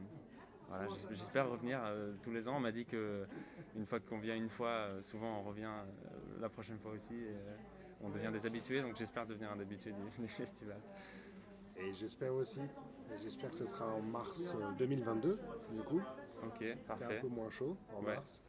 voilà, 0.67 0.87
j'es- 0.87 1.07
j'espère 1.11 1.49
revenir 1.49 1.79
euh, 1.83 2.13
tous 2.23 2.31
les 2.31 2.47
ans. 2.47 2.57
On 2.57 2.59
m'a 2.59 2.71
dit 2.71 2.85
que 2.85 3.27
une 3.75 3.85
fois 3.85 3.99
qu'on 3.99 4.17
vient 4.19 4.35
une 4.35 4.49
fois, 4.49 4.69
euh, 4.69 5.01
souvent 5.03 5.39
on 5.39 5.43
revient 5.43 5.65
euh, 5.65 6.39
la 6.39 6.49
prochaine 6.49 6.79
fois 6.79 6.91
aussi. 6.91 7.15
Et, 7.15 7.35
on 8.01 8.09
devient 8.09 8.29
des 8.31 8.45
habitués, 8.45 8.81
donc 8.81 8.97
j'espère 8.97 9.25
devenir 9.25 9.51
un 9.51 9.59
habitué 9.59 9.91
du, 9.93 10.01
du 10.21 10.27
festival. 10.27 10.79
Et 11.77 11.93
j'espère 11.93 12.33
aussi, 12.33 12.59
j'espère 13.23 13.51
que 13.51 13.55
ce 13.55 13.65
sera 13.65 13.87
en 13.87 14.01
mars 14.01 14.53
euh, 14.55 14.71
2022, 14.77 15.39
du 15.71 15.81
coup. 15.83 16.01
Ok, 16.43 16.55
C'est 16.59 16.71
un 16.73 16.75
parfait. 16.87 17.19
peu 17.21 17.27
moins 17.27 17.49
chaud 17.49 17.77
en 17.95 18.03
Ouais. 18.03 18.15
mars. 18.15 18.43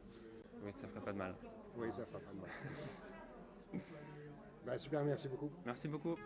Oui, 0.63 0.71
ça 0.71 0.87
ferait 0.87 1.01
pas 1.01 1.13
de 1.13 1.17
mal. 1.17 1.35
Oui, 1.77 1.91
ça 1.91 2.05
fera 2.05 2.19
pas 2.19 2.31
de 2.31 2.39
mal. 2.39 2.49
bah, 4.67 4.77
super, 4.77 5.03
merci 5.05 5.29
beaucoup. 5.29 5.49
Merci 5.65 5.87
beaucoup. 5.87 6.17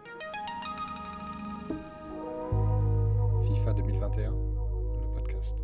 FIFA 3.44 3.74
2021, 3.74 4.32
le 4.32 5.14
podcast. 5.14 5.58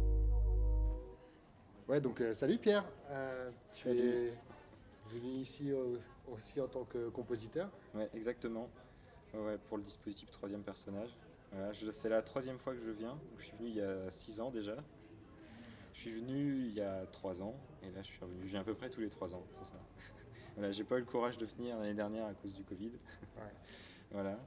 Ouais, 1.88 2.00
donc 2.00 2.22
euh, 2.22 2.36
salut 2.36 2.60
Pierre. 2.60 2.86
Euh, 3.10 3.50
tu 3.74 3.84
Salut. 3.84 4.00
es 4.00 4.34
venu 5.10 5.32
ici 5.40 5.72
euh, 5.72 5.98
aussi 6.32 6.62
en 6.62 6.68
tant 6.68 6.84
que 6.84 7.10
compositeur. 7.10 7.70
Ouais, 7.96 8.10
exactement. 8.14 8.70
Ouais, 9.34 9.58
pour 9.68 9.78
le 9.78 9.84
dispositif 9.84 10.30
troisième 10.30 10.62
personnage. 10.62 11.10
Voilà, 11.52 11.72
c'est 11.92 12.10
la 12.10 12.22
troisième 12.22 12.60
fois 12.60 12.74
que 12.74 12.82
je 12.82 12.92
viens. 12.92 13.18
Je 13.40 13.46
suis 13.46 13.58
venu 13.58 13.70
il 13.70 13.76
y 13.76 13.82
a 13.82 14.12
six 14.12 14.40
ans 14.40 14.52
déjà. 14.52 14.76
Je 15.94 16.00
suis 16.02 16.14
venu 16.14 16.60
il 16.60 16.74
y 16.74 16.82
a 16.82 17.06
trois 17.12 17.42
ans. 17.42 17.56
Et 17.82 17.90
là, 17.90 18.04
je 18.04 18.08
suis 18.08 18.20
revenu. 18.20 18.42
Je 18.44 18.50
viens 18.50 18.62
à 18.62 18.64
peu 18.64 18.76
près 18.76 18.90
tous 18.90 19.02
les 19.02 19.10
trois 19.10 19.34
ans, 19.34 19.44
c'est 19.50 19.72
ça. 19.72 19.80
Voilà, 20.58 20.72
j'ai 20.72 20.84
pas 20.84 20.98
eu 20.98 21.00
le 21.00 21.06
courage 21.06 21.38
de 21.38 21.46
venir 21.46 21.78
l'année 21.78 21.94
dernière 21.94 22.26
à 22.26 22.34
cause 22.34 22.54
du 22.54 22.64
Covid. 22.64 22.90
Ouais. 23.38 23.54
voilà. 24.12 24.38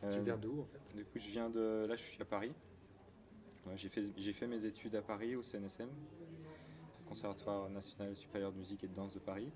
Tu 0.00 0.06
Euh, 0.06 0.22
viens 0.24 0.36
d'où 0.36 0.60
en 0.62 0.64
fait? 0.64 0.96
Du 0.96 1.04
coup, 1.04 1.18
je 1.18 1.28
viens 1.30 1.48
de. 1.50 1.86
Là, 1.88 1.94
je 1.96 2.02
suis 2.02 2.20
à 2.20 2.24
Paris. 2.24 2.52
Ouais, 3.66 3.74
j'ai 3.76 3.88
fait, 3.90 4.02
j'ai 4.16 4.32
fait 4.32 4.46
mes 4.46 4.64
études 4.64 4.96
à 4.96 5.02
Paris 5.02 5.36
au 5.36 5.42
CNSM, 5.42 5.88
Conservatoire 7.06 7.68
national 7.68 8.16
supérieur 8.16 8.52
de 8.52 8.58
musique 8.58 8.82
et 8.84 8.88
de 8.88 8.94
danse 8.94 9.12
de 9.12 9.18
Paris. 9.18 9.50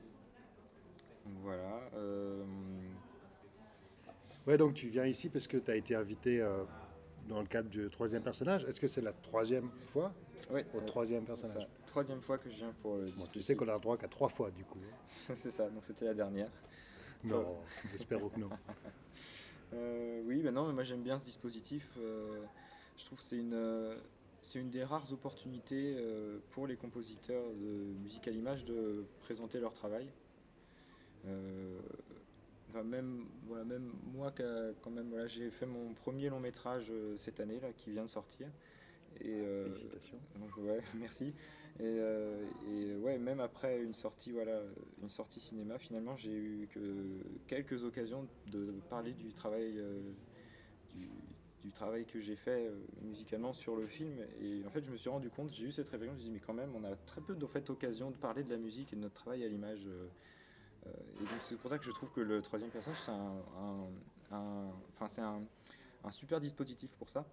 Donc, 1.24 1.34
voilà. 1.42 1.80
euh, 1.94 2.44
Ouais, 4.46 4.58
donc 4.58 4.74
tu 4.74 4.88
viens 4.88 5.06
ici 5.06 5.30
parce 5.30 5.46
que 5.46 5.56
tu 5.56 5.70
as 5.70 5.76
été 5.76 5.94
invité 5.94 6.40
euh, 6.42 6.64
dans 7.28 7.40
le 7.40 7.46
cadre 7.46 7.68
du 7.68 7.88
troisième 7.90 8.22
personnage. 8.22 8.64
Est-ce 8.64 8.80
que 8.80 8.86
c'est 8.86 9.00
la 9.00 9.12
troisième 9.12 9.70
fois 9.92 10.12
ouais, 10.50 10.66
au 10.74 10.80
troisième 10.80 11.24
personnage. 11.24 11.66
Troisième 11.86 12.20
fois 12.20 12.38
que 12.38 12.50
je 12.50 12.56
viens 12.56 12.74
pour 12.82 12.96
le 12.96 13.06
Bon, 13.06 13.26
Tu 13.32 13.40
sais 13.42 13.54
qu'on 13.54 13.68
a 13.68 13.74
le 13.74 13.80
droit 13.80 13.96
qu'à 13.96 14.08
trois 14.08 14.28
fois 14.28 14.50
du 14.50 14.64
coup. 14.64 14.80
c'est 15.36 15.50
ça, 15.50 15.68
donc 15.70 15.84
c'était 15.84 16.06
la 16.06 16.14
dernière. 16.14 16.50
Non, 17.22 17.58
j'espère 17.90 18.18
que 18.18 18.38
non. 18.38 18.50
Euh, 19.72 20.22
oui, 20.26 20.40
ben 20.40 20.54
non, 20.54 20.68
mais 20.68 20.72
moi 20.72 20.84
j'aime 20.84 21.02
bien 21.02 21.18
ce 21.18 21.24
dispositif. 21.24 21.88
euh, 21.98 22.44
je 22.96 23.04
trouve 23.06 23.18
que 23.18 23.24
c'est 23.24 23.38
une, 23.38 23.54
euh, 23.54 23.96
c'est 24.40 24.60
une 24.60 24.70
des 24.70 24.84
rares 24.84 25.12
opportunités 25.12 25.96
euh, 25.98 26.38
pour 26.52 26.68
les 26.68 26.76
compositeurs 26.76 27.42
de 27.54 27.92
musique 28.00 28.28
à 28.28 28.30
l'image 28.30 28.64
de 28.66 29.04
présenter 29.22 29.58
leur 29.58 29.72
travail. 29.72 30.06
Enfin, 32.74 32.82
même, 32.82 33.24
voilà, 33.46 33.64
même 33.64 33.92
moi, 34.12 34.32
qu'a- 34.32 34.72
quand 34.82 34.90
même, 34.90 35.08
voilà, 35.08 35.28
j'ai 35.28 35.48
fait 35.50 35.66
mon 35.66 35.94
premier 35.94 36.28
long 36.28 36.40
métrage 36.40 36.90
euh, 36.90 37.16
cette 37.16 37.38
année 37.38 37.60
là, 37.60 37.72
qui 37.72 37.90
vient 37.92 38.02
de 38.02 38.10
sortir. 38.10 38.48
Et, 39.20 39.28
euh, 39.30 39.66
Félicitations. 39.66 40.18
donc 40.40 40.56
ouais, 40.56 40.80
merci. 40.98 41.26
Et, 41.78 41.82
euh, 41.84 42.44
et 42.66 42.96
ouais, 42.96 43.16
même 43.18 43.38
après 43.38 43.80
une 43.80 43.94
sortie, 43.94 44.32
voilà, 44.32 44.60
une 45.00 45.08
sortie 45.08 45.38
cinéma, 45.38 45.78
finalement, 45.78 46.16
j'ai 46.16 46.34
eu 46.34 46.68
que 46.72 46.80
quelques 47.46 47.84
occasions 47.84 48.26
de 48.50 48.72
parler 48.90 49.12
du 49.12 49.32
travail, 49.32 49.80
du, 50.96 51.08
du 51.62 51.70
travail 51.70 52.06
que 52.06 52.18
j'ai 52.18 52.34
fait 52.34 52.72
musicalement 53.02 53.52
sur 53.52 53.76
le 53.76 53.86
film. 53.86 54.18
Et 54.40 54.66
en 54.66 54.70
fait, 54.70 54.84
je 54.84 54.90
me 54.90 54.96
suis 54.96 55.10
rendu 55.10 55.30
compte, 55.30 55.52
j'ai 55.52 55.66
eu 55.66 55.72
cette 55.72 55.88
réflexion, 55.90 56.14
je 56.14 56.16
me 56.16 56.22
suis 56.22 56.30
dit, 56.30 56.34
mais 56.34 56.44
quand 56.44 56.54
même, 56.54 56.74
on 56.74 56.82
a 56.82 56.96
très 56.96 57.20
peu 57.20 57.36
en 57.40 57.46
fait, 57.46 57.70
occasion 57.70 58.10
de 58.10 58.16
parler 58.16 58.42
de 58.42 58.50
la 58.50 58.58
musique 58.58 58.92
et 58.92 58.96
de 58.96 59.00
notre 59.00 59.14
travail 59.14 59.44
à 59.44 59.48
l'image. 59.48 59.86
Euh, 60.86 60.90
c'est 61.40 61.56
pour 61.56 61.70
ça 61.70 61.78
que 61.78 61.84
je 61.84 61.90
trouve 61.90 62.10
que 62.10 62.20
le 62.20 62.42
troisième 62.42 62.70
personnage, 62.70 63.00
c'est 63.00 63.10
un, 63.10 63.88
enfin, 64.30 65.08
c'est 65.08 65.22
un, 65.22 65.42
super 66.10 66.40
dispositif 66.40 66.92
pour 66.96 67.08
ça. 67.08 67.24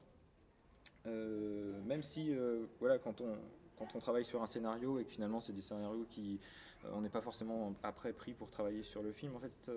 Euh, 1.07 1.81
même 1.83 2.03
si, 2.03 2.33
euh, 2.33 2.65
voilà, 2.79 2.99
quand 2.99 3.21
on, 3.21 3.37
quand 3.77 3.87
on 3.95 3.99
travaille 3.99 4.25
sur 4.25 4.41
un 4.41 4.47
scénario 4.47 4.99
et 4.99 5.05
que 5.05 5.11
finalement 5.11 5.41
c'est 5.41 5.53
des 5.53 5.61
scénarios 5.61 6.05
qui, 6.09 6.39
on 6.93 7.01
n'est 7.01 7.09
pas 7.09 7.21
forcément 7.21 7.75
après 7.83 8.13
pris 8.13 8.33
pour 8.33 8.49
travailler 8.49 8.83
sur 8.83 9.01
le 9.01 9.11
film, 9.11 9.35
en 9.35 9.39
fait, 9.39 9.71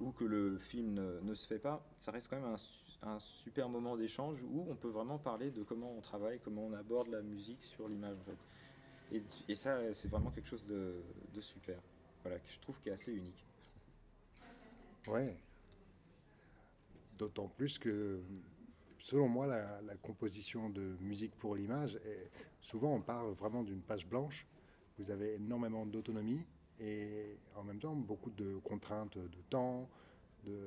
ou 0.00 0.12
que 0.12 0.24
le 0.24 0.58
film 0.58 0.94
ne, 0.94 1.34
se 1.34 1.46
fait 1.46 1.58
pas, 1.58 1.84
ça 1.98 2.12
reste 2.12 2.28
quand 2.28 2.40
même 2.40 2.52
un, 2.52 2.56
su- 2.56 2.98
un 3.02 3.18
super 3.18 3.68
moment 3.68 3.96
d'échange 3.96 4.42
où 4.42 4.66
on 4.68 4.76
peut 4.76 4.88
vraiment 4.88 5.18
parler 5.18 5.50
de 5.50 5.62
comment 5.62 5.92
on 5.96 6.00
travaille, 6.00 6.40
comment 6.40 6.66
on 6.66 6.72
aborde 6.72 7.08
la 7.08 7.22
musique 7.22 7.62
sur 7.64 7.88
l'image, 7.88 8.16
en 8.18 8.24
fait. 8.24 9.18
Et, 9.48 9.56
ça, 9.56 9.92
c'est 9.92 10.08
vraiment 10.08 10.30
quelque 10.30 10.48
chose 10.48 10.66
de 10.66 11.40
super, 11.40 11.78
voilà, 12.24 12.38
que 12.38 12.50
je 12.50 12.58
trouve 12.58 12.76
qui 12.80 12.88
est 12.88 12.92
assez 12.92 13.12
unique. 13.12 13.46
Ouais. 15.06 15.36
D'autant 17.18 17.48
plus 17.48 17.78
que, 17.78 18.20
selon 18.98 19.28
moi, 19.28 19.46
la, 19.46 19.96
composition 20.02 20.70
de 20.70 20.96
musique 21.00 21.34
pour 21.36 21.54
l'image, 21.54 21.98
souvent 22.60 22.94
on 22.94 23.00
part 23.00 23.26
vraiment 23.32 23.62
d'une 23.62 23.82
page 23.82 24.06
blanche. 24.06 24.46
Vous 24.98 25.10
avez 25.10 25.34
énormément 25.34 25.86
d'autonomie 25.86 26.44
et 26.80 27.36
en 27.56 27.62
même 27.62 27.78
temps 27.78 27.94
beaucoup 27.94 28.30
de 28.30 28.56
contraintes 28.64 29.18
de 29.18 29.42
temps, 29.50 29.88
de, 30.44 30.58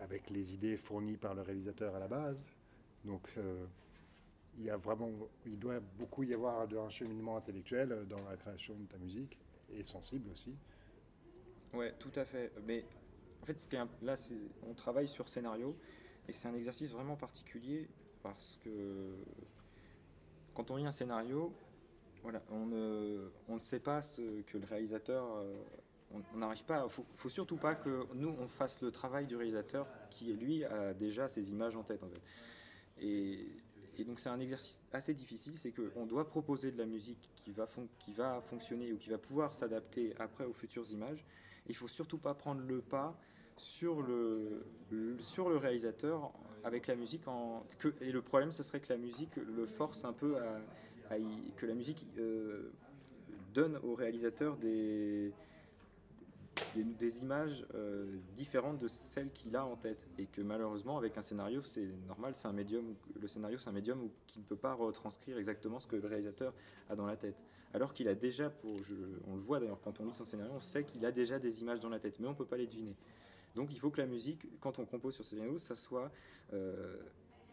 avec 0.00 0.30
les 0.30 0.54
idées 0.54 0.76
fournies 0.76 1.16
par 1.16 1.34
le 1.34 1.42
réalisateur 1.42 1.94
à 1.94 1.98
la 1.98 2.08
base. 2.08 2.38
Donc, 3.04 3.28
euh, 3.36 3.66
il 4.58 4.64
y 4.64 4.70
a 4.70 4.76
vraiment, 4.76 5.10
il 5.44 5.58
doit 5.58 5.80
beaucoup 5.98 6.22
y 6.22 6.32
avoir 6.32 6.60
un 6.60 6.88
cheminement 6.88 7.36
intellectuel 7.36 8.06
dans 8.08 8.22
la 8.28 8.36
création 8.36 8.74
de 8.74 8.86
ta 8.86 8.96
musique 8.96 9.36
et 9.72 9.84
sensible 9.84 10.30
aussi. 10.32 10.54
Ouais, 11.72 11.92
tout 11.98 12.12
à 12.16 12.24
fait. 12.24 12.52
Mais 12.64 12.84
en 13.42 13.46
fait, 13.46 13.58
ce 13.58 13.68
qui 13.68 13.76
est 13.76 13.80
là, 14.02 14.16
c'est- 14.16 14.34
on 14.62 14.74
travaille 14.74 15.08
sur 15.08 15.28
scénario 15.28 15.76
et 16.28 16.32
c'est 16.32 16.48
un 16.48 16.54
exercice 16.54 16.90
vraiment 16.90 17.16
particulier 17.16 17.88
parce 18.22 18.58
que 18.64 19.14
quand 20.54 20.70
on 20.70 20.76
lit 20.76 20.86
un 20.86 20.92
scénario, 20.92 21.52
voilà, 22.22 22.42
on 22.50 22.66
ne, 22.66 23.30
on 23.48 23.54
ne 23.54 23.60
sait 23.60 23.80
pas 23.80 24.02
ce 24.02 24.40
que 24.42 24.58
le 24.58 24.66
réalisateur. 24.66 25.24
euh, 25.36 25.62
on 26.12 26.38
n'arrive 26.38 26.62
pas. 26.64 26.88
Faut, 26.88 27.04
faut 27.16 27.28
surtout 27.28 27.56
pas 27.56 27.74
que 27.74 28.06
nous 28.14 28.28
on 28.38 28.46
fasse 28.46 28.80
le 28.80 28.92
travail 28.92 29.26
du 29.26 29.34
réalisateur 29.34 29.88
qui 30.08 30.32
lui 30.32 30.64
a 30.64 30.94
déjà 30.94 31.28
ses 31.28 31.50
images 31.50 31.74
en 31.76 31.82
tête 31.82 32.02
en 32.04 32.08
fait. 32.08 32.22
Et, 33.00 33.48
et 33.98 34.04
donc 34.04 34.20
c'est 34.20 34.28
un 34.28 34.40
exercice 34.40 34.82
assez 34.92 35.14
difficile, 35.14 35.56
c'est 35.56 35.72
qu'on 35.72 36.06
doit 36.06 36.26
proposer 36.28 36.70
de 36.72 36.78
la 36.78 36.86
musique 36.86 37.30
qui 37.36 37.50
va, 37.52 37.66
qui 37.98 38.12
va 38.12 38.40
fonctionner 38.42 38.92
ou 38.92 38.98
qui 38.98 39.10
va 39.10 39.18
pouvoir 39.18 39.54
s'adapter 39.54 40.14
après 40.18 40.44
aux 40.44 40.52
futures 40.52 40.90
images. 40.90 41.24
Il 41.68 41.74
faut 41.74 41.88
surtout 41.88 42.18
pas 42.18 42.34
prendre 42.34 42.60
le 42.60 42.80
pas 42.80 43.18
sur 43.56 44.02
le, 44.02 44.66
sur 45.20 45.48
le 45.48 45.56
réalisateur 45.56 46.30
avec 46.62 46.86
la 46.86 46.94
musique. 46.94 47.22
Et 48.00 48.12
le 48.12 48.22
problème, 48.22 48.52
ce 48.52 48.62
serait 48.62 48.80
que 48.80 48.92
la 48.92 48.98
musique 48.98 49.36
le 49.36 49.66
force 49.66 50.04
un 50.04 50.12
peu 50.12 50.36
à, 50.36 50.60
à 51.10 51.18
y- 51.18 51.52
que 51.56 51.64
la 51.66 51.74
musique 51.74 52.06
euh, 52.18 52.70
donne 53.54 53.78
au 53.82 53.94
réalisateur 53.94 54.56
des, 54.58 55.32
des, 56.84 57.22
images 57.22 57.66
euh, 57.74 58.06
différentes 58.34 58.78
de 58.78 58.88
celles 58.88 59.30
qu'il 59.30 59.56
a 59.56 59.64
en 59.64 59.76
tête. 59.76 60.08
Et 60.18 60.26
que 60.26 60.40
malheureusement, 60.40 60.98
avec 60.98 61.16
un 61.18 61.22
scénario, 61.22 61.62
c'est 61.64 61.88
normal, 62.06 62.34
c'est 62.34 62.48
un 62.48 62.52
médium, 62.52 62.94
le 63.20 63.28
scénario, 63.28 63.58
c'est 63.58 63.68
un 63.68 63.72
médium 63.72 64.08
qui 64.26 64.38
ne 64.38 64.44
peut 64.44 64.56
pas 64.56 64.74
retranscrire 64.74 65.38
exactement 65.38 65.80
ce 65.80 65.86
que 65.86 65.96
le 65.96 66.06
réalisateur 66.06 66.52
a 66.88 66.96
dans 66.96 67.06
la 67.06 67.16
tête. 67.16 67.36
Alors 67.74 67.92
qu'il 67.92 68.08
a 68.08 68.14
déjà, 68.14 68.52
on 69.26 69.34
le 69.34 69.42
voit 69.42 69.60
d'ailleurs 69.60 69.80
quand 69.82 70.00
on 70.00 70.04
lit 70.04 70.14
son 70.14 70.24
scénario, 70.24 70.52
on 70.54 70.60
sait 70.60 70.84
qu'il 70.84 71.04
a 71.04 71.12
déjà 71.12 71.38
des 71.38 71.60
images 71.60 71.80
dans 71.80 71.90
la 71.90 71.98
tête, 71.98 72.18
mais 72.20 72.26
on 72.26 72.30
ne 72.30 72.36
peut 72.36 72.46
pas 72.46 72.56
les 72.56 72.66
deviner. 72.66 72.94
Donc 73.54 73.72
il 73.72 73.80
faut 73.80 73.90
que 73.90 74.00
la 74.00 74.06
musique, 74.06 74.46
quand 74.60 74.78
on 74.78 74.84
compose 74.84 75.14
sur 75.14 75.24
ce 75.24 75.30
scénario, 75.30 75.58
ça 75.58 75.74
soit 75.74 76.10
euh, 76.52 76.96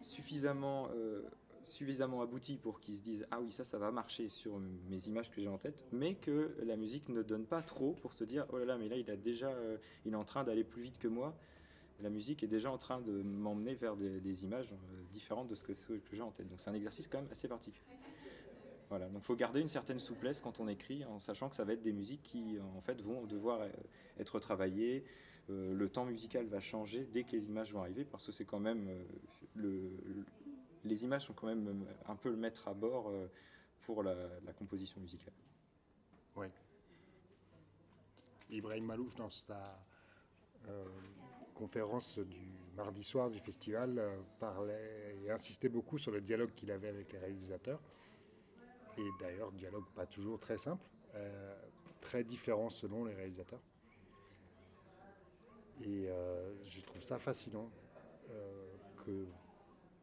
suffisamment 0.02 0.90
euh, 0.94 1.24
suffisamment 1.66 2.22
abouti 2.22 2.58
pour 2.58 2.80
qu'ils 2.80 2.98
se 2.98 3.04
disent 3.04 3.26
ah 3.32 3.40
oui 3.42 3.52
ça 3.52 3.64
ça 3.64 3.78
va 3.78 3.92
marcher 3.92 4.30
sur 4.30 4.60
mes 4.90 5.08
images 5.08 5.32
que 5.32 5.42
j'ai 5.42 5.48
en 5.48 5.58
tête 5.58 5.86
mais 5.92 6.16
que 6.16 6.56
la 6.64 6.76
musique 6.76 7.10
ne 7.10 7.22
donne 7.22 7.46
pas 7.46 7.62
trop 7.62 7.94
pour 8.02 8.14
se 8.14 8.24
dire 8.24 8.46
oh 8.52 8.58
là 8.58 8.66
là 8.66 8.78
mais 8.78 8.90
là 8.90 8.98
il 8.98 9.10
a 9.10 9.16
déjà 9.16 9.50
euh, 9.50 9.78
il 10.06 10.14
est 10.14 10.18
en 10.18 10.24
train 10.24 10.44
d'aller 10.44 10.64
plus 10.64 10.82
vite 10.82 11.00
que 11.00 11.08
moi. 11.08 11.36
La 12.02 12.10
musique 12.10 12.44
est 12.44 12.48
déjà 12.48 12.72
en 12.72 12.78
train 12.78 13.00
de 13.02 13.22
m'emmener 13.22 13.76
vers 13.76 13.96
des, 13.96 14.44
images 14.44 14.72
euh, 14.72 15.04
différentes 15.12 15.48
de 15.48 15.56
ce 15.56 15.64
que, 15.64 15.74
j'ai 16.12 16.22
en 16.22 16.32
tête. 16.32 16.50
Donc 16.50 16.60
c'est 16.60 16.70
un 16.70 16.74
exercice 16.74 17.08
quand 17.08 17.20
même 17.20 17.32
assez 17.32 17.48
particulier. 17.48 17.96
Voilà. 18.90 19.08
Donc 19.10 19.24
faut 19.24 19.36
garder 19.36 19.62
une 19.62 19.70
certaine 19.70 20.00
souplesse 20.00 20.42
quand 20.42 20.60
on 20.60 20.68
écrit 20.68 21.06
en 21.06 21.20
sachant 21.20 21.50
que 21.50 21.56
ça 21.56 21.64
va 21.64 21.74
être 21.74 21.84
des 21.84 21.94
musiques 21.94 22.24
qui 22.24 22.58
en 22.76 22.82
fait 22.82 23.00
vont 23.02 23.26
devoir 23.26 23.62
euh, 23.62 23.70
être 24.20 24.40
travaillées. 24.40 25.04
Le 25.50 25.90
temps 25.90 26.06
musical 26.06 26.46
va 26.46 26.62
changer 26.62 27.06
dès 27.12 27.26
que 27.26 27.34
les 27.34 27.48
images 27.48 27.74
vont 27.74 27.82
arriver 27.82 28.06
parce 28.06 28.26
que 28.26 28.32
c'est 28.32 28.46
quand 28.46 28.62
même 28.62 28.88
le, 29.56 29.92
les 30.86 31.04
images 31.04 31.26
sont 31.26 31.34
quand 31.34 31.48
même 31.48 31.68
euh, 31.68 32.12
un 32.12 32.16
peu 32.16 32.30
le 32.30 32.36
maître 32.36 32.68
à 32.68 32.74
bord 32.74 33.10
euh, 33.10 33.28
pour 33.82 34.04
la, 34.04 34.16
composition 34.58 35.00
musicale. 35.02 35.34
Oui. 36.36 36.48
Ibrahim 38.50 38.86
Malouf, 38.86 39.16
dans 39.16 39.30
sa 39.30 39.78
euh, 40.68 40.86
conférence 41.54 42.20
du 42.20 42.46
mardi 42.76 43.04
soir 43.04 43.30
du 43.30 43.40
festival, 43.40 44.02
parlait 44.40 45.18
et 45.24 45.32
insistait 45.32 45.70
beaucoup 45.70 45.98
sur 45.98 46.12
le 46.12 46.22
dialogue 46.22 46.54
qu'il 46.56 46.72
avait 46.72 46.90
avec 46.90 47.12
les 47.12 47.20
réalisateurs. 47.20 47.82
Et 48.98 49.08
d'ailleurs, 49.20 49.52
dialogue 49.52 49.86
pas 49.96 50.06
toujours 50.06 50.40
très 50.40 50.58
simple, 50.58 50.88
très 52.00 52.24
différent 52.24 52.70
selon 52.70 53.06
les 53.06 53.14
réalisateurs. 53.14 53.62
Et 55.82 56.08
je 56.64 56.82
trouve 56.82 57.02
ça 57.02 57.20
fascinant 57.20 57.70
que 59.06 59.28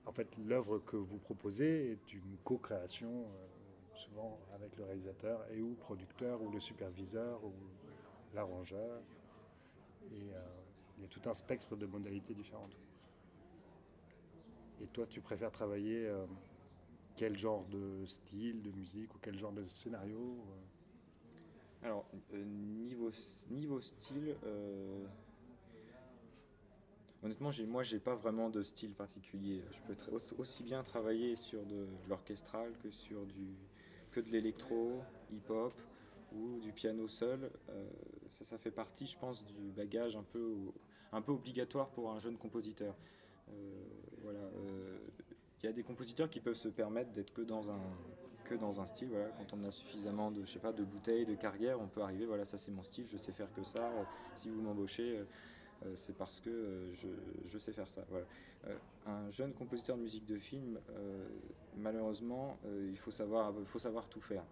en 0.06 0.12
fait, 0.12 0.28
l'œuvre 0.38 0.78
que 0.78 0.96
vous 0.96 1.18
proposez 1.18 1.92
est 1.92 2.12
une 2.12 2.36
co-création, 2.44 3.10
euh, 3.10 3.46
souvent 3.94 4.40
avec 4.52 4.76
le 4.76 4.84
réalisateur 4.84 5.44
et 5.52 5.60
ou 5.60 5.74
producteur 5.74 6.42
ou 6.42 6.50
le 6.50 6.60
superviseur 6.60 7.44
ou 7.44 7.52
l'arrangeur. 8.34 9.02
Et 10.12 10.32
euh, 10.32 10.42
il 10.96 11.02
y 11.02 11.04
a 11.04 11.08
tout 11.08 11.28
un 11.28 11.34
spectre 11.34 11.76
de 11.76 11.86
modalités 11.86 12.34
différentes. 12.34 12.76
Et 14.82 14.86
toi, 14.86 15.06
tu 15.06 15.20
préfères 15.20 15.52
travailler 15.52 16.06
euh, 16.06 16.26
quel 17.16 17.36
genre 17.36 17.66
de 17.66 18.04
style 18.06 18.62
de 18.62 18.70
musique 18.70 19.14
ou 19.14 19.18
quel 19.20 19.38
genre 19.38 19.52
de 19.52 19.68
scénario 19.68 20.42
Alors, 21.82 22.06
niveau, 22.32 23.10
niveau 23.50 23.80
style, 23.82 24.34
Honnêtement, 27.22 27.50
moi, 27.66 27.82
j'ai 27.82 27.98
pas 27.98 28.14
vraiment 28.14 28.48
de 28.48 28.62
style 28.62 28.92
particulier. 28.92 29.62
Je 29.72 29.94
peux 29.94 29.96
aussi 30.38 30.62
bien 30.62 30.82
travailler 30.82 31.36
sur 31.36 31.64
de 31.66 31.86
l'orchestral 32.08 32.72
que 32.82 32.90
sur 32.90 33.26
du 33.26 33.54
que 34.10 34.20
de 34.20 34.30
l'électro, 34.30 35.00
hip-hop 35.30 35.72
ou 36.32 36.58
du 36.60 36.72
piano 36.72 37.08
seul. 37.08 37.50
Euh, 37.68 37.88
ça, 38.28 38.44
ça 38.44 38.58
fait 38.58 38.70
partie, 38.70 39.06
je 39.06 39.16
pense, 39.18 39.44
du 39.44 39.70
bagage 39.70 40.16
un 40.16 40.22
peu, 40.22 40.56
un 41.12 41.22
peu 41.22 41.32
obligatoire 41.32 41.90
pour 41.90 42.10
un 42.10 42.18
jeune 42.18 42.36
compositeur. 42.36 42.94
Euh, 43.50 43.52
voilà. 44.22 44.40
Euh, 44.40 44.98
il 45.62 45.66
y 45.66 45.68
a 45.68 45.72
des 45.72 45.82
compositeurs 45.82 46.30
qui 46.30 46.40
peuvent 46.40 46.54
se 46.54 46.68
permettre 46.68 47.12
d'être 47.12 47.34
que 47.34 47.42
dans 47.42 47.70
un 47.70 47.80
que 48.44 48.54
dans 48.54 48.80
un 48.80 48.86
style. 48.86 49.08
Voilà. 49.10 49.28
Quand 49.28 49.56
on 49.56 49.62
a 49.62 49.70
suffisamment 49.70 50.30
de, 50.30 50.44
je 50.44 50.52
sais 50.52 50.58
pas, 50.58 50.72
de 50.72 50.82
bouteilles, 50.82 51.26
de 51.26 51.34
carrière, 51.34 51.80
on 51.80 51.86
peut 51.86 52.00
arriver. 52.00 52.24
Voilà, 52.24 52.46
ça 52.46 52.56
c'est 52.56 52.72
mon 52.72 52.82
style. 52.82 53.06
Je 53.06 53.18
sais 53.18 53.32
faire 53.32 53.52
que 53.52 53.62
ça. 53.62 53.92
si 54.36 54.48
vous 54.48 54.62
m'embauchez 54.62 55.20
c'est 55.94 56.16
parce 56.16 56.40
que 56.40 56.50
euh, 56.50 56.94
je, 57.46 57.58
sais 57.58 57.72
faire 57.72 57.88
ça. 57.88 58.02
Euh, 58.12 58.76
un 59.06 59.30
jeune 59.30 59.52
compositeur 59.52 59.96
de 59.96 60.02
musique 60.02 60.26
de 60.26 60.38
film, 60.38 60.78
malheureusement, 61.76 62.58
il 62.90 62.98
faut 62.98 63.10
savoir, 63.10 63.52
faut 63.66 63.78
savoir 63.78 64.08
tout 64.08 64.20
faire. 64.20 64.44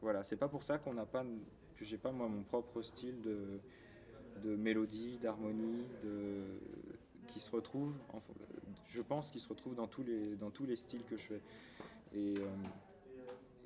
voilà, 0.00 0.24
c'est 0.24 0.36
pas 0.36 0.48
pour 0.48 0.62
ça 0.62 0.78
qu'on 0.78 0.94
n'a 0.94 1.06
pas, 1.06 1.24
que 1.76 1.84
j'ai 1.84 1.98
pas 1.98 2.12
moi 2.12 2.28
mon 2.28 2.42
propre 2.42 2.82
style 2.82 3.20
de, 3.22 4.56
mélodie, 4.56 5.18
d'harmonie, 5.18 5.84
de 6.02 6.44
qui 7.28 7.40
se 7.40 7.50
retrouve, 7.50 7.92
je 8.88 9.02
pense, 9.02 9.30
qu'il 9.30 9.40
se 9.40 9.48
retrouve 9.48 9.74
dans 9.74 9.88
tous 9.88 10.04
les 10.04 10.36
dans 10.36 10.50
tous 10.50 10.66
les 10.66 10.76
styles 10.76 11.04
que 11.04 11.16
je 11.16 11.22
fais. 11.22 11.40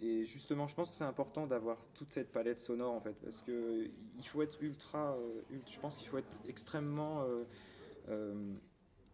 Et 0.00 0.24
justement, 0.24 0.68
je 0.68 0.74
pense 0.74 0.90
que 0.90 0.96
c'est 0.96 1.04
important 1.04 1.46
d'avoir 1.46 1.78
toute 1.94 2.12
cette 2.12 2.30
palette 2.30 2.60
sonore 2.60 2.94
en 2.94 3.00
fait, 3.00 3.16
parce 3.24 3.42
que 3.42 3.90
il 4.16 4.26
faut 4.26 4.42
être 4.42 4.62
ultra, 4.62 5.14
euh, 5.14 5.40
je 5.68 5.78
pense 5.80 5.98
qu'il 5.98 6.08
faut 6.08 6.18
être 6.18 6.30
extrêmement 6.46 7.22
euh, 7.22 7.44
euh, 8.08 8.52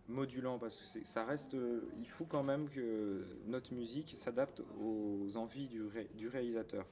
modulant 0.08 0.58
parce 0.58 0.76
que 0.76 1.04
ça 1.04 1.24
reste, 1.24 1.56
il 1.98 2.08
faut 2.08 2.26
quand 2.26 2.42
même 2.42 2.68
que 2.68 3.24
notre 3.46 3.72
musique 3.72 4.12
s'adapte 4.18 4.62
aux 4.78 5.36
envies 5.36 5.68
du, 5.68 5.82
du 6.14 6.28
réalisateur. 6.28 6.86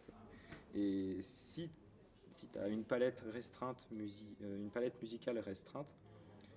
Et 0.74 1.18
si, 1.20 1.68
si 2.30 2.48
tu 2.48 2.58
as 2.58 2.68
une 2.68 2.84
palette 2.84 3.22
restreinte, 3.30 3.86
une 3.90 4.70
palette 4.70 5.00
musicale 5.02 5.38
restreinte, 5.38 5.94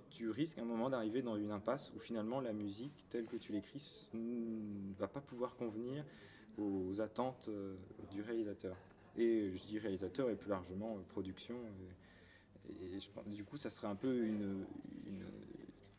tu 0.10 0.30
risques 0.30 0.60
un 0.60 0.63
moment 0.63 0.89
d'arriver 0.89 1.21
dans 1.21 1.36
une 1.36 1.52
impasse 1.52 1.91
où 1.93 2.00
finalement 2.00 2.39
la 2.39 2.54
musique 2.54 3.04
telle 3.10 3.26
que 3.26 3.36
tu 3.36 3.52
l'écris 3.52 4.08
ne 4.13 4.93
va 4.98 5.10
pas 5.10 5.19
pouvoir 5.19 5.58
convenir 5.58 6.06
aux 6.58 7.02
attentes 7.02 7.48
euh, 7.50 7.76
du 8.12 8.22
réalisateur. 8.22 8.76
Et 9.18 9.52
je 9.56 9.63
dis 9.65 9.80
réalisateur 9.80 10.30
et 10.30 10.36
plus 10.36 10.50
largement 10.50 10.98
euh, 10.98 11.02
production. 11.10 11.56
Et, 11.56 13.00
je, 13.00 13.10
du 13.28 13.44
coup, 13.44 13.58
ça 13.58 13.70
serait 13.70 13.88
un 13.88 13.96
peu 13.96 14.26
une, 14.26 14.65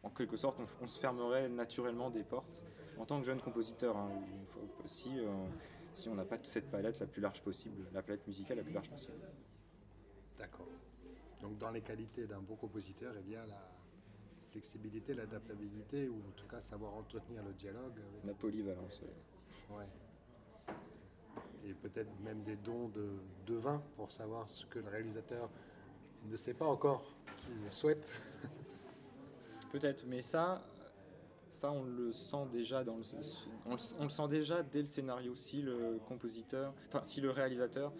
en 0.02 0.10
quelque 0.10 0.36
sorte, 0.36 0.58
on, 0.80 0.86
se 0.86 0.98
fermerait 0.98 1.48
naturellement 1.48 2.10
des 2.10 2.24
portes 2.24 2.64
en 2.98 3.04
tant 3.04 3.20
que 3.20 3.26
jeune 3.26 3.40
compositeur. 3.40 3.96
Hein, 3.96 4.10
si, 4.84 5.18
euh, 5.18 5.26
si 5.94 6.08
on 6.08 6.14
n'a 6.14 6.24
pas 6.24 6.38
cette 6.42 6.70
palette 6.70 6.98
la 6.98 7.06
plus 7.06 7.22
large 7.22 7.42
possible, 7.42 7.86
la 7.92 8.02
palette 8.02 8.26
musicale 8.26 8.58
la 8.58 8.64
plus 8.64 8.72
large 8.72 8.90
possible. 8.90 9.14
D'accord. 10.38 10.68
Donc 11.40 11.58
dans 11.58 11.70
les 11.70 11.82
qualités 11.82 12.26
d'un 12.26 12.40
bon 12.40 12.56
compositeur, 12.56 13.14
il 13.24 13.32
y 13.32 13.36
a 13.36 13.46
la 13.46 13.70
flexibilité, 14.50 15.14
l'adaptabilité, 15.14 16.08
ou 16.08 16.16
en 16.16 16.32
tout 16.36 16.48
cas 16.48 16.60
savoir 16.62 16.94
entretenir 16.94 17.44
le 17.44 17.52
dialogue. 17.52 18.00
La 18.24 18.34
polyvalence. 18.34 19.02
Ouais 19.70 19.86
et 21.68 21.74
peut-être 21.74 22.10
même 22.24 22.42
des 22.42 22.56
dons 22.56 22.88
de, 22.88 23.08
de, 23.46 23.54
vin 23.54 23.82
pour 23.96 24.12
savoir 24.12 24.48
ce 24.48 24.64
que 24.66 24.78
le 24.78 24.88
réalisateur 24.88 25.50
ne 26.28 26.36
sait 26.36 26.54
pas 26.54 26.66
encore 26.66 27.04
qu'il 27.38 27.70
souhaite. 27.70 28.22
Peut-être, 29.72 30.04
mais 30.06 30.22
ça, 30.22 30.64
ça 31.50 31.72
on 31.72 31.84
le 31.84 32.12
sent 32.12 32.46
déjà 32.52 32.84
dans 32.84 32.96
le, 32.96 33.02
on, 33.66 34.02
le 34.04 34.08
sent 34.08 34.28
déjà 34.28 34.62
dès 34.62 34.82
le 34.82 34.86
scénario 34.86 35.34
si 35.34 35.60
le 35.62 35.98
compositeur, 36.06 36.72
si 37.02 37.20
le 37.20 37.30
réalisateur 37.30 37.92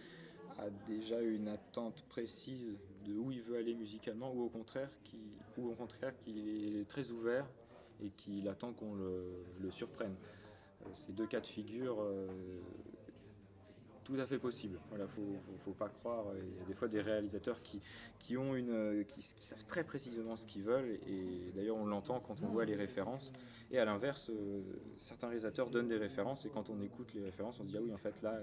a 0.58 0.70
déjà 0.86 1.20
une 1.20 1.48
attente 1.48 2.02
précise 2.08 2.78
de 3.04 3.18
où 3.18 3.30
il 3.30 3.42
veut 3.42 3.56
aller 3.56 3.74
musicalement 3.74 4.32
ou 4.32 4.44
au 4.44 4.48
contraire 4.48 4.90
qui, 5.04 5.18
ou 5.58 5.70
au 5.70 5.74
contraire 5.74 6.16
qu'il 6.18 6.76
est 6.76 6.88
très 6.88 7.10
ouvert 7.10 7.46
et 8.02 8.10
qu'il 8.10 8.48
attend 8.48 8.72
qu'on 8.72 8.94
le, 8.94 9.44
le, 9.60 9.70
surprenne. 9.70 10.14
Euh, 10.82 10.90
ces 10.92 11.12
deux 11.12 11.26
cas 11.26 11.40
de 11.40 11.46
figure 11.46 11.96
euh, 12.00 12.26
tout 14.06 14.14
à 14.20 14.26
fait 14.26 14.38
possible. 14.38 14.78
Voilà, 14.88 15.08
faut, 15.08 15.36
faut, 15.64 15.72
pas 15.72 15.88
croire. 15.88 16.26
Il 16.36 16.58
y 16.60 16.62
a 16.62 16.64
des 16.64 16.74
fois 16.74 16.86
des 16.86 17.00
réalisateurs 17.00 17.60
qui, 17.60 17.80
qui 18.20 18.36
ont 18.36 18.54
une, 18.54 19.04
qui, 19.04 19.20
savent 19.20 19.64
très 19.66 19.82
précisément 19.82 20.36
ce 20.36 20.46
qu'ils 20.46 20.62
veulent. 20.62 21.00
Et 21.08 21.50
d'ailleurs, 21.56 21.76
on 21.76 21.86
l'entend 21.86 22.20
quand 22.20 22.40
on 22.42 22.46
voit 22.46 22.64
les 22.64 22.76
références. 22.76 23.32
Et 23.72 23.80
à 23.80 23.84
l'inverse, 23.84 24.30
euh, 24.30 24.62
certains 24.96 25.26
réalisateurs 25.26 25.70
donnent 25.70 25.88
des 25.88 25.96
références. 25.96 26.46
Et 26.46 26.50
quand 26.50 26.70
on 26.70 26.80
écoute 26.82 27.12
les 27.14 27.24
références, 27.24 27.58
on 27.58 27.64
se 27.64 27.68
dit 27.68 27.76
ah 27.78 27.82
oui, 27.82 27.92
en 27.92 27.98
fait 27.98 28.14
là, 28.22 28.38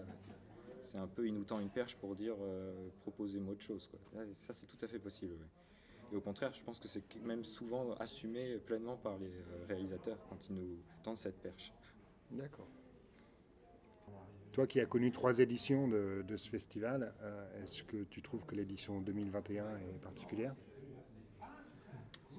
c'est 0.84 0.98
un 0.98 1.08
peu, 1.08 1.30
tend 1.48 1.62
une 1.62 1.70
perche 1.70 1.96
pour 1.96 2.14
dire 2.14 2.36
euh, 2.42 2.90
proposez-moi 3.04 3.54
autre 3.54 3.64
chose. 3.64 3.90
Ça, 4.36 4.52
c'est 4.52 4.66
tout 4.66 4.84
à 4.84 4.88
fait 4.88 5.00
possible. 5.00 5.36
Et 6.12 6.16
au 6.18 6.22
contraire, 6.22 6.54
je 6.54 6.62
pense 6.62 6.80
que 6.80 6.90
c'est 6.90 7.04
même 7.24 7.46
souvent 7.46 7.94
assumé 7.94 8.58
pleinement 8.58 8.98
par 8.98 9.18
les 9.18 9.32
euh, 9.32 9.66
réalisateurs 9.70 10.18
quand 10.30 10.50
ils 10.50 10.56
nous 10.56 10.78
tendent 11.04 11.18
cette 11.18 11.42
perche. 11.42 11.74
D'accord. 12.32 12.68
Toi 14.54 14.68
qui 14.68 14.80
as 14.80 14.86
connu 14.86 15.12
trois 15.12 15.40
éditions 15.40 15.88
de, 15.88 16.38
ce 16.38 16.48
festival, 16.48 17.12
euh, 17.24 17.64
est-ce 17.64 17.82
que 17.82 18.04
tu 18.04 18.22
trouves 18.22 18.46
que 18.46 18.54
l'édition 18.54 19.02
2021 19.02 19.66
est 19.78 20.00
particulière? 20.00 20.54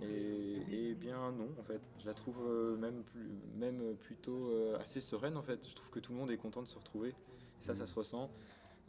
Et, 0.00 0.62
eh 0.70 0.94
bien 0.94 1.33
non, 1.33 1.48
en 1.59 1.64
fait. 1.64 1.81
Je 1.98 2.07
la 2.07 2.14
trouve 2.14 2.40
euh, 2.46 2.77
même, 2.77 3.03
plus, 3.03 3.29
même 3.57 3.96
plutôt 3.96 4.48
euh, 4.50 4.79
assez 4.79 5.00
sereine, 5.00 5.37
en 5.37 5.42
fait. 5.42 5.68
Je 5.68 5.74
trouve 5.74 5.90
que 5.90 5.98
tout 5.98 6.12
le 6.12 6.18
monde 6.18 6.31
est 6.31 6.37
content 6.37 6.62
de 6.62 6.68
se 6.68 6.77
retrouver. 6.77 7.09
Et 7.09 7.62
ça, 7.62 7.74
ça 7.74 7.85
se 7.85 7.94
ressent. 7.96 8.31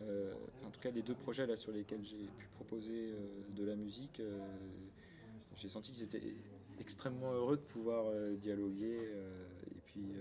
en 0.02 0.70
tout 0.72 0.80
cas, 0.80 0.92
les 0.92 1.02
deux 1.02 1.16
projets 1.16 1.48
là, 1.48 1.56
sur 1.56 1.72
lesquels 1.72 2.06
j'ai 2.06 2.28
pu 2.38 2.48
proposer 2.54 3.16
de 3.56 3.66
la 3.66 3.76
musique, 3.76 4.22
j'ai 5.56 5.70
senti 5.70 5.94
qu'ils 5.94 6.04
étaient 6.04 6.36
extrêmement 6.80 7.32
heureux 7.32 7.58
de 7.58 7.64
pouvoir 7.64 8.06
dialoguer. 8.38 9.00
et 9.72 9.82
puis, 9.86 10.14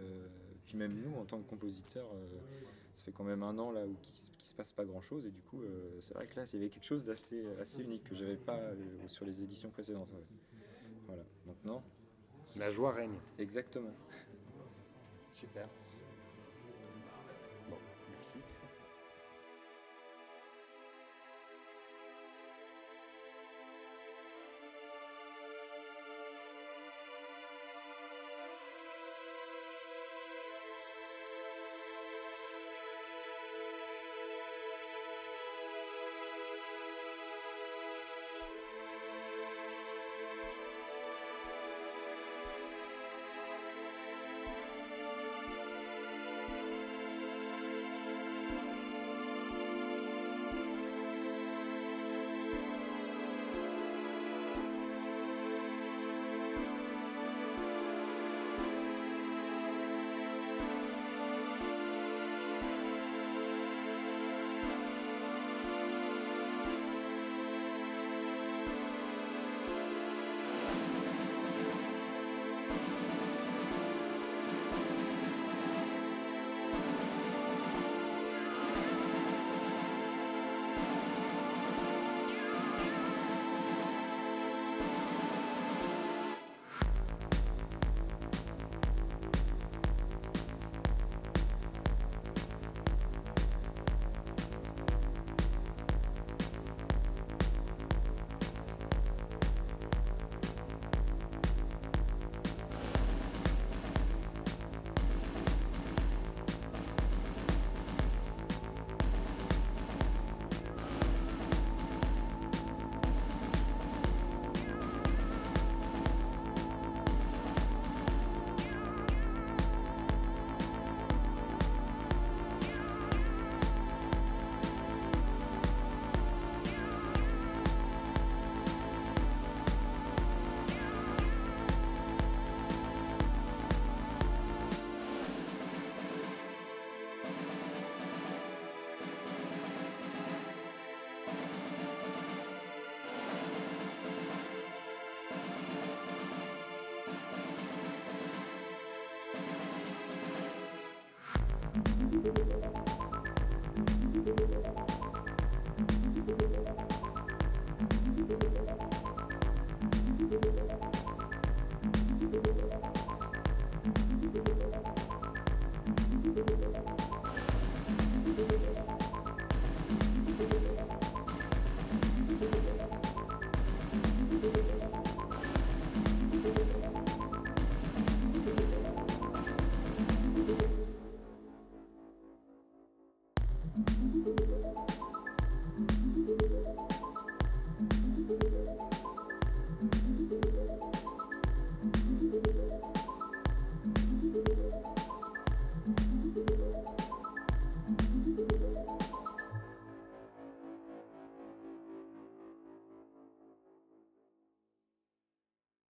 puis 0.65 0.79
même 0.79 0.99
nous, 1.03 1.15
en 1.21 1.25
tant 1.27 1.39
que 1.39 1.49
compositeurs, 1.51 2.09
fait 3.05 3.13
quand 3.13 3.25
même 3.25 3.43
un 3.43 3.59
an 3.59 3.71
là 3.71 3.87
où 3.87 3.95
qui, 4.01 4.13
se 4.49 4.55
passe 4.55 4.73
pas 4.73 4.85
grand 4.85 5.01
chose 5.01 5.27
et 5.27 5.31
du 5.31 5.41
coup 5.41 5.63
euh, 5.63 5.97
c'est 6.01 6.15
vrai 6.15 6.27
que 6.27 6.37
là 6.37 6.45
il 6.45 6.53
y 6.55 6.63
avait 6.63 6.69
quelque 6.69 6.85
chose 6.85 7.05
d'assez 7.05 7.43
assez 7.61 7.83
unique 7.83 8.05
que 8.05 8.15
j'avais 8.15 8.37
pas 8.37 8.57
euh, 8.57 8.75
sur 9.07 9.25
les 9.25 9.43
éditions 9.43 9.71
précédentes. 9.71 10.09
Voilà. 11.07 11.23
Non. 11.65 11.83
La 12.57 12.71
joie 12.71 12.93
règne. 12.93 13.19
Exactement. 13.39 13.93
Super. 15.31 15.69